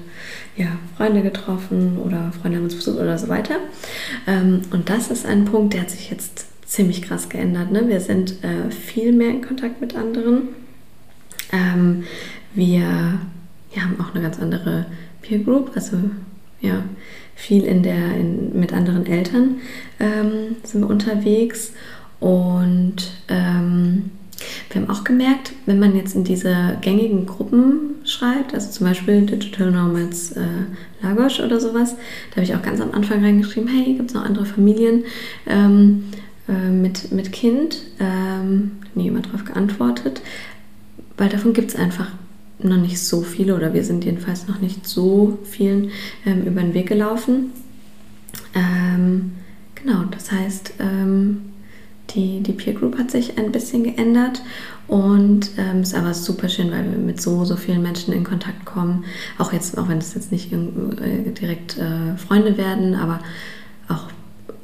ja, 0.58 0.67
Freunde 0.97 1.21
getroffen 1.21 1.97
oder 1.97 2.32
Freunde 2.32 2.58
haben 2.58 2.65
uns 2.65 2.75
besucht 2.75 2.99
oder 2.99 3.17
so 3.17 3.30
weiter. 3.30 3.56
Ähm, 4.28 4.62
und 4.71 4.89
das 4.89 5.10
ist 5.10 5.25
ein 5.25 5.45
Punkt, 5.45 5.73
der 5.73 5.82
hat 5.82 5.89
sich 5.89 6.12
jetzt 6.12 6.47
ziemlich 6.65 7.01
krass 7.01 7.30
geändert. 7.30 7.71
Ne? 7.71 7.88
Wir 7.88 8.01
sind 8.01 8.43
äh, 8.43 8.71
viel 8.71 9.13
mehr 9.13 9.30
in 9.30 9.41
Kontakt 9.41 9.80
mit 9.80 9.95
anderen. 9.95 10.49
Ähm, 11.51 12.04
wir 12.54 12.82
ja, 12.82 13.82
haben 13.82 13.99
auch 13.99 14.13
eine 14.13 14.23
ganz 14.23 14.39
andere 14.39 14.86
Peer 15.21 15.39
Group, 15.39 15.71
also 15.75 15.97
ja, 16.60 16.84
viel 17.36 17.63
in 17.63 17.84
der, 17.84 18.17
in, 18.17 18.58
mit 18.60 18.73
anderen 18.73 19.06
Eltern 19.06 19.58
ähm, 19.99 20.56
sind 20.63 20.82
wir 20.82 20.89
unterwegs 20.89 21.73
und 22.19 23.12
ähm, 23.28 24.12
wir 24.69 24.81
haben 24.81 24.89
auch 24.89 25.03
gemerkt, 25.03 25.53
wenn 25.65 25.79
man 25.79 25.95
jetzt 25.95 26.15
in 26.15 26.23
diese 26.23 26.77
gängigen 26.81 27.25
Gruppen 27.25 27.95
schreibt, 28.03 28.53
also 28.53 28.69
zum 28.69 28.88
Beispiel 28.88 29.21
Digital 29.21 29.71
Nomads 29.71 30.31
äh, 30.34 30.41
Lagos 31.01 31.39
oder 31.39 31.60
sowas, 31.60 31.95
da 32.31 32.38
habe 32.38 32.43
ich 32.43 32.55
auch 32.55 32.62
ganz 32.62 32.81
am 32.81 32.91
Anfang 32.91 33.23
reingeschrieben, 33.23 33.69
hey, 33.69 33.93
gibt 33.95 34.10
es 34.10 34.15
noch 34.15 34.25
andere 34.25 34.45
Familien 34.45 35.03
ähm, 35.47 36.05
äh, 36.47 36.69
mit, 36.69 37.12
mit 37.12 37.31
Kind? 37.31 37.81
Ähm, 37.99 38.71
nie 38.95 39.05
jemand 39.05 39.27
darauf 39.27 39.45
geantwortet, 39.45 40.21
weil 41.17 41.29
davon 41.29 41.53
gibt 41.53 41.71
es 41.71 41.75
einfach 41.75 42.08
noch 42.60 42.77
nicht 42.77 42.99
so 42.99 43.21
viele 43.21 43.55
oder 43.55 43.73
wir 43.73 43.84
sind 43.84 44.05
jedenfalls 44.05 44.47
noch 44.47 44.62
nicht 44.62 44.88
so 44.88 45.39
vielen 45.43 45.91
ähm, 46.25 46.43
über 46.43 46.62
den 46.62 46.73
Weg 46.73 46.88
gelaufen. 46.88 47.51
Ähm, 48.53 49.34
genau, 49.75 50.03
das 50.12 50.31
heißt, 50.31 50.75
ähm, 50.79 51.41
die, 52.15 52.41
die 52.41 52.54
Peer 52.54 52.73
Group 52.73 52.97
hat 52.97 53.12
sich 53.12 53.38
ein 53.38 53.51
bisschen 53.51 53.84
geändert 53.84 54.41
und 54.88 55.51
ähm, 55.58 55.82
ist 55.82 55.95
aber 55.95 56.13
super 56.13 56.49
schön, 56.49 56.71
weil 56.71 56.89
wir 56.89 56.97
mit 56.97 57.21
so, 57.21 57.45
so 57.45 57.56
vielen 57.56 57.82
Menschen 57.82 58.13
in 58.13 58.23
Kontakt 58.23 58.65
kommen. 58.65 59.06
Auch 59.38 59.51
jetzt, 59.51 59.78
auch 59.78 59.88
wenn 59.89 59.97
es 59.97 60.13
jetzt 60.13 60.32
nicht 60.32 60.51
äh, 60.51 61.32
direkt 61.32 61.78
äh, 61.78 62.17
Freunde 62.17 62.58
werden, 62.58 62.95
aber 62.95 63.19
auch 63.88 64.08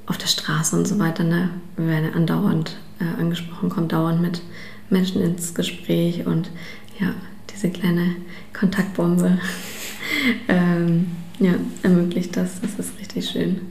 auf 0.05 0.17
der 0.17 0.27
Straße 0.27 0.75
und 0.75 0.87
so 0.87 0.99
weiter. 0.99 1.23
Ne? 1.23 1.49
Wir 1.77 1.87
werden 1.87 2.13
andauernd 2.13 2.77
äh, 2.99 3.19
angesprochen, 3.19 3.69
kommen 3.69 3.87
dauernd 3.87 4.21
mit 4.21 4.41
Menschen 4.89 5.21
ins 5.21 5.53
Gespräch 5.53 6.25
und 6.25 6.51
ja, 6.99 7.13
diese 7.51 7.69
kleine 7.69 8.15
Kontaktbombe. 8.53 9.37
ähm, 10.47 11.07
ja, 11.41 11.53
ermöglicht 11.81 12.37
das. 12.37 12.61
Das 12.61 12.77
ist 12.77 12.99
richtig 12.99 13.27
schön. 13.27 13.61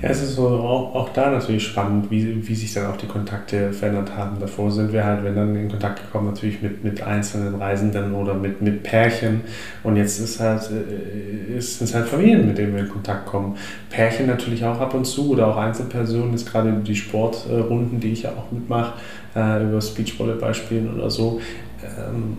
Ja, 0.00 0.08
es 0.08 0.22
ist 0.22 0.36
so 0.36 0.46
auch, 0.46 0.94
auch 0.94 1.08
da 1.08 1.32
natürlich 1.32 1.64
spannend, 1.64 2.12
wie, 2.12 2.46
wie 2.46 2.54
sich 2.54 2.72
dann 2.72 2.86
auch 2.86 2.96
die 2.96 3.08
Kontakte 3.08 3.72
verändert 3.72 4.16
haben. 4.16 4.38
Davor 4.38 4.70
sind 4.70 4.92
wir 4.92 5.04
halt, 5.04 5.24
wenn 5.24 5.34
dann 5.34 5.56
in 5.56 5.68
Kontakt 5.68 6.00
gekommen, 6.00 6.28
natürlich 6.28 6.62
mit, 6.62 6.84
mit 6.84 7.02
einzelnen 7.02 7.56
Reisenden 7.56 8.14
oder 8.14 8.34
mit, 8.34 8.62
mit 8.62 8.84
Pärchen. 8.84 9.40
Und 9.82 9.96
jetzt 9.96 10.20
ist 10.20 10.38
halt, 10.38 10.70
äh, 10.70 11.56
ist, 11.58 11.78
sind 11.78 11.88
es 11.88 11.94
halt 11.94 12.06
Familien, 12.06 12.46
mit 12.46 12.56
denen 12.56 12.74
wir 12.74 12.82
in 12.82 12.88
Kontakt 12.88 13.26
kommen. 13.26 13.56
Pärchen 13.90 14.28
natürlich 14.28 14.64
auch 14.64 14.80
ab 14.80 14.94
und 14.94 15.04
zu 15.04 15.30
oder 15.30 15.48
auch 15.48 15.56
Einzelpersonen, 15.56 16.34
ist 16.34 16.48
gerade 16.48 16.72
die 16.72 16.94
Sportrunden, 16.94 17.98
die 17.98 18.12
ich 18.12 18.22
ja 18.22 18.30
auch 18.30 18.52
mitmache, 18.52 18.92
äh, 19.34 19.64
über 19.64 19.80
Speechvolleyball 19.80 20.54
spielen 20.54 20.94
oder 20.94 21.10
so. 21.10 21.40
Ähm, 21.82 22.36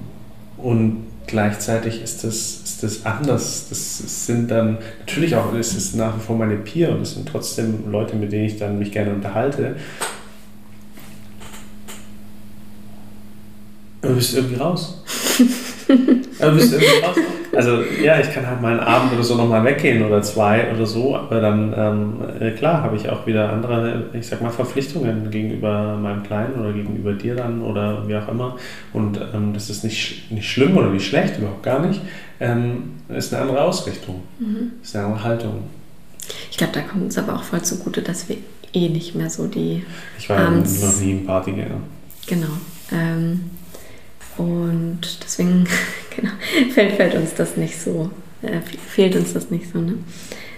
und 0.58 1.09
gleichzeitig 1.30 2.02
ist 2.02 2.24
das, 2.24 2.62
ist 2.64 2.84
das 2.84 3.06
anders. 3.06 3.68
Das 3.70 4.26
sind 4.26 4.50
dann, 4.50 4.80
natürlich 5.00 5.36
auch, 5.36 5.54
es 5.54 5.76
ist 5.76 5.96
nach 5.96 6.18
wie 6.18 6.22
vor 6.22 6.36
meine 6.36 6.56
Peer 6.56 6.92
und 6.92 7.02
es 7.02 7.14
sind 7.14 7.30
trotzdem 7.30 7.92
Leute, 7.92 8.16
mit 8.16 8.32
denen 8.32 8.46
ich 8.46 8.58
dann 8.58 8.80
mich 8.80 8.92
gerne 8.92 9.14
unterhalte. 9.14 9.76
Aber 14.02 14.10
du 14.10 14.16
bist 14.16 14.36
irgendwie 14.36 14.56
raus. 14.56 15.04
aber 16.40 16.52
bist 16.54 16.74
irgendwie 16.74 17.06
raus. 17.06 17.18
Also 17.60 17.82
ja, 18.02 18.18
ich 18.22 18.32
kann 18.32 18.48
halt 18.48 18.62
mal 18.62 18.72
einen 18.72 18.80
Abend 18.80 19.12
oder 19.12 19.22
so 19.22 19.36
nochmal 19.36 19.66
weggehen 19.66 20.06
oder 20.06 20.22
zwei 20.22 20.72
oder 20.74 20.86
so, 20.86 21.18
aber 21.18 21.42
dann, 21.42 21.74
ähm, 21.76 22.14
äh, 22.40 22.52
klar, 22.52 22.84
habe 22.84 22.96
ich 22.96 23.10
auch 23.10 23.28
wieder 23.28 23.52
andere, 23.52 24.06
ich 24.14 24.28
sag 24.28 24.42
mal, 24.42 24.50
Verpflichtungen 24.50 25.30
gegenüber 25.30 25.98
meinem 25.98 26.24
Kleinen 26.24 26.58
oder 26.58 26.72
gegenüber 26.72 27.12
dir 27.12 27.36
dann 27.36 27.62
oder 27.62 28.08
wie 28.08 28.16
auch 28.16 28.30
immer. 28.30 28.56
Und 28.94 29.20
ähm, 29.34 29.52
das 29.54 29.70
ist 29.70 29.84
nicht, 29.84 30.32
nicht 30.32 30.50
schlimm 30.50 30.78
oder 30.78 30.90
nicht 30.90 31.06
schlecht, 31.06 31.38
überhaupt 31.38 31.64
gar 31.64 31.86
nicht. 31.86 32.00
Ähm, 32.40 32.94
ist 33.10 33.34
eine 33.34 33.42
andere 33.42 33.62
Ausrichtung, 33.62 34.22
mhm. 34.40 34.72
ist 34.82 34.96
eine 34.96 35.08
andere 35.08 35.24
Haltung. 35.26 35.64
Ich 36.50 36.58
glaube, 36.58 36.72
da 36.72 36.80
kommt 36.80 37.04
uns 37.04 37.18
aber 37.18 37.36
auch 37.36 37.44
voll 37.44 37.62
zugute, 37.62 38.02
dass 38.02 38.30
wir 38.30 38.38
eh 38.72 38.88
nicht 38.88 39.16
mehr 39.16 39.30
so 39.30 39.48
die. 39.48 39.84
Ich 40.18 40.30
war 40.30 40.38
abends, 40.38 40.82
noch 40.82 40.98
nie 41.02 41.12
im 41.12 41.26
Partygänger. 41.26 41.82
Genau. 42.26 42.54
Ähm, 42.94 43.50
Und 44.38 45.02
deswegen 45.22 45.68
genau, 46.20 46.32
fällt, 46.74 46.94
fällt 46.94 47.16
uns 47.16 47.34
das 47.36 47.58
nicht 47.58 47.80
so, 47.80 48.10
äh, 48.42 48.60
fehlt 48.88 49.16
uns 49.16 49.34
das 49.34 49.50
nicht 49.50 49.72
so. 49.72 49.80
Ne? 49.80 49.94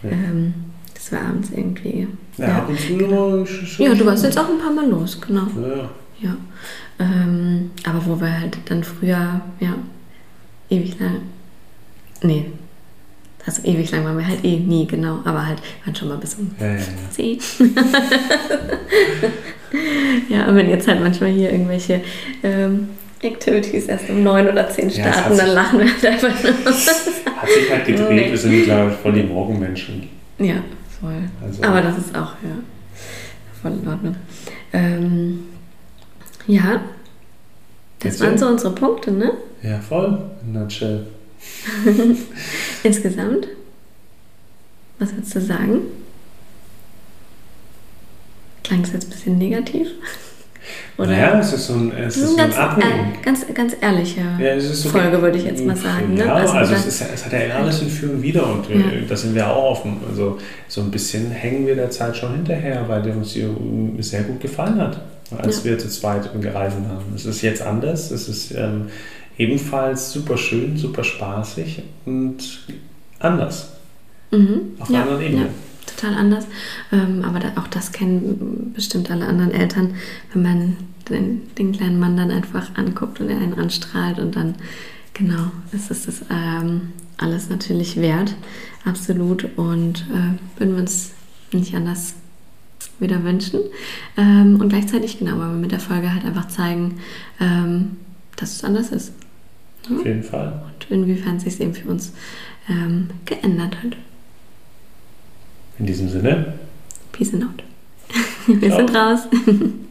Ja. 0.04 0.10
Ähm, 0.12 0.54
dass 0.93 1.12
wir 1.12 1.19
abends 1.21 1.50
irgendwie. 1.56 2.08
Ja, 2.38 2.45
Ja, 2.47 3.45
schon- 3.45 3.86
ja, 3.86 3.93
du 3.93 4.06
warst 4.06 4.24
jetzt 4.24 4.38
auch 4.38 4.50
ein 4.50 4.60
paar 4.60 4.71
Mal 4.74 4.88
los, 4.89 5.19
genau. 5.19 5.47
Ja, 5.62 5.89
Ja. 6.30 6.38
Ähm, 7.00 7.71
aber 7.84 8.06
wo 8.06 8.19
wir 8.21 8.39
halt 8.41 8.58
dann 8.65 8.84
früher, 8.84 9.41
ja, 9.60 9.76
ewig 10.69 11.00
lang. 11.00 11.21
Nee. 12.21 12.45
Also 13.43 13.63
ewig 13.63 13.89
lang 13.89 14.06
waren 14.06 14.17
wir 14.19 14.28
halt 14.28 14.45
eh 14.45 14.60
nie, 14.60 14.86
genau. 14.86 15.19
Aber 15.26 15.47
halt, 15.47 15.60
waren 15.84 15.95
schon 15.95 16.10
mal 16.10 16.17
bis 16.17 16.36
um 16.36 16.52
ja. 16.60 16.78
10. 17.10 17.39
ja, 20.30 20.45
und 20.47 20.56
wenn 20.56 20.69
jetzt 20.69 20.88
halt 20.88 21.02
manchmal 21.02 21.32
hier 21.32 21.52
irgendwelche 21.52 22.02
ähm, 22.43 22.89
Activities 23.24 23.86
erst 23.88 24.10
um 24.10 24.24
9 24.24 24.50
oder 24.50 24.70
10 24.70 24.90
Ja, 24.90 25.06
es 25.06 25.06
hat 25.06 25.14
starten, 25.14 25.38
dann 25.38 25.46
sich- 25.48 25.56
lachen 25.56 25.80
wir 25.80 25.86
halt 25.94 26.06
einfach 26.06 26.44
nur. 26.44 26.54
Hat 27.42 27.50
sich 27.50 27.72
halt 27.72 27.86
gedreht, 27.86 28.10
Nee. 28.12 28.32
wir 28.32 28.38
sind 28.38 28.52
mittlerweile 28.52 28.92
voll 28.92 29.14
die 29.14 29.24
Morgenmenschen. 29.24 30.10
ja, 30.40 30.56
voll. 31.00 31.24
Also, 31.44 31.64
Aber 31.64 31.82
das 31.82 31.98
ist 31.98 32.16
auch, 32.16 32.34
ja, 32.44 32.58
voll 33.62 33.72
in 33.82 33.88
Ordnung. 33.88 34.16
Ähm, 34.74 35.40
ja, 36.48 36.82
das 38.00 38.20
waren 38.20 38.38
so? 38.38 38.48
unsere 38.48 38.74
Punkte, 38.76 39.12
ne? 39.12 39.32
ja, 39.64 39.80
voll. 39.80 40.20
In 40.46 40.54
nutshell. 40.54 41.08
Insgesamt? 42.84 43.48
Was 45.00 45.14
würdest 45.14 45.36
du 45.36 45.42
sagen? 45.42 45.82
Klang 48.64 48.82
es 48.84 48.94
jetzt 48.94 49.06
ein 49.08 49.10
bisschen 49.10 49.38
negativ? 49.40 49.88
Oder? 50.98 51.08
Naja, 51.12 51.40
es 51.40 51.54
ist 51.54 51.68
so 51.68 51.74
ein, 51.74 51.92
es 51.98 52.18
ist 52.18 52.26
so 52.28 52.32
ein 52.32 52.38
ganz, 52.38 52.58
Abwägen. 52.58 52.92
äh, 52.92 53.24
ganz, 53.26 53.46
ganz 53.54 53.76
ehrliche 53.82 54.22
Ja, 54.40 54.48
es 54.56 54.66
ist 54.66 54.84
so 54.84 54.90
Folge, 54.90 55.22
würde 55.22 55.38
ich 55.38 55.46
jetzt 55.46 55.66
mal 55.66 55.76
sagen. 55.76 56.14
Ne? 56.14 56.26
Ja, 56.26 56.36
also, 56.36 56.54
da- 56.54 56.62
es, 56.62 56.86
ist, 56.86 57.02
es 57.14 57.26
hat 57.26 57.34
ja 57.34 57.56
alles 57.58 57.82
in 57.82 57.90
Für 57.90 58.10
und 58.10 58.22
Wider 58.22 58.46
und 58.48 58.70
äh, 58.70 58.76
Ja. 58.78 58.84
da 59.08 59.16
sind 59.16 59.34
wir 59.36 59.48
auch 59.50 59.72
offen. 59.72 59.98
Also 60.10 60.38
so 60.68 60.82
ein 60.82 60.92
bisschen 60.92 61.32
hängen 61.32 61.66
wir 61.66 61.76
der 61.76 61.90
Zeit 61.90 62.16
schon 62.18 62.34
hinterher, 62.34 62.84
weil 62.88 63.02
der 63.02 63.16
uns 63.16 63.32
hier 63.32 63.46
ähm, 63.46 63.96
sehr 64.02 64.24
gut 64.24 64.40
gefallen 64.40 64.80
hat, 64.80 65.00
als 65.38 65.60
Ja. 65.64 65.72
wir 65.72 65.80
zu 65.80 65.90
zweit 65.90 66.30
gereist 66.42 66.76
haben. 66.76 67.14
Es 67.16 67.26
ist 67.26 67.42
jetzt 67.42 67.62
anders, 67.62 68.12
es 68.12 68.28
ist 68.28 68.52
ähm, 68.52 68.88
ebenfalls 69.38 70.12
super 70.12 70.38
schön, 70.38 70.78
super 70.78 71.04
spaßig 71.04 71.82
und 72.06 72.38
anders. 73.20 73.70
mhm. 74.32 74.74
Auf 74.80 74.90
einer 74.90 75.02
anderen 75.04 75.22
Ebene. 75.24 75.46
Total 76.02 76.18
anders. 76.18 76.48
Ähm, 76.92 77.24
aber 77.24 77.40
da, 77.40 77.52
auch 77.58 77.68
das 77.68 77.92
kennen 77.92 78.72
bestimmt 78.76 79.12
alle 79.12 79.28
anderen 79.28 79.52
Eltern, 79.52 79.94
wenn 80.34 80.42
man 80.42 80.78
den, 81.10 81.54
den 81.56 81.74
kleinen 81.74 82.00
Mann 82.00 82.18
dann 82.18 82.32
einfach 82.32 82.76
anguckt 82.76 83.20
und 83.20 83.30
er 83.30 83.38
einen 83.38 83.54
anstrahlt 83.54 84.20
und 84.20 84.36
dann, 84.36 84.56
genau, 85.14 85.52
ist 85.72 85.92
es 85.92 86.06
das 86.06 86.22
ähm, 86.32 86.94
alles 87.18 87.50
natürlich 87.50 87.98
wert. 87.98 88.36
Absolut. 88.84 89.48
Und 89.58 90.06
äh, 90.12 90.60
würden 90.60 90.74
wir 90.74 90.82
uns 90.82 91.12
nicht 91.52 91.76
anders 91.76 92.16
wieder 93.00 93.24
wünschen. 93.24 93.60
Ähm, 94.18 94.60
und 94.60 94.70
gleichzeitig, 94.70 95.20
genau, 95.20 95.38
weil 95.38 95.50
wir 95.50 95.58
mit 95.58 95.72
der 95.72 95.80
Folge 95.80 96.12
halt 96.12 96.26
einfach 96.26 96.48
zeigen, 96.48 97.00
ähm, 97.40 97.98
dass 98.38 98.56
es 98.56 98.64
anders 98.64 98.90
ist. 98.90 99.14
Auf 99.92 100.04
jeden 100.06 100.24
Fall. 100.24 100.64
Und 100.74 100.90
inwiefern 100.90 101.40
sich 101.40 101.54
es 101.54 101.60
eben 101.60 101.76
für 101.76 101.90
uns 101.90 102.14
ähm, 102.70 103.10
geändert 103.26 103.78
hat. 103.84 103.98
In 105.82 105.88
diesem 105.88 106.10
Sinne. 106.10 106.54
Peace 107.12 107.34
and 107.34 107.44
out. 107.44 107.63
Wir 108.46 108.70
Ciao. 108.70 108.78
sind 108.78 108.96
raus. 108.96 109.22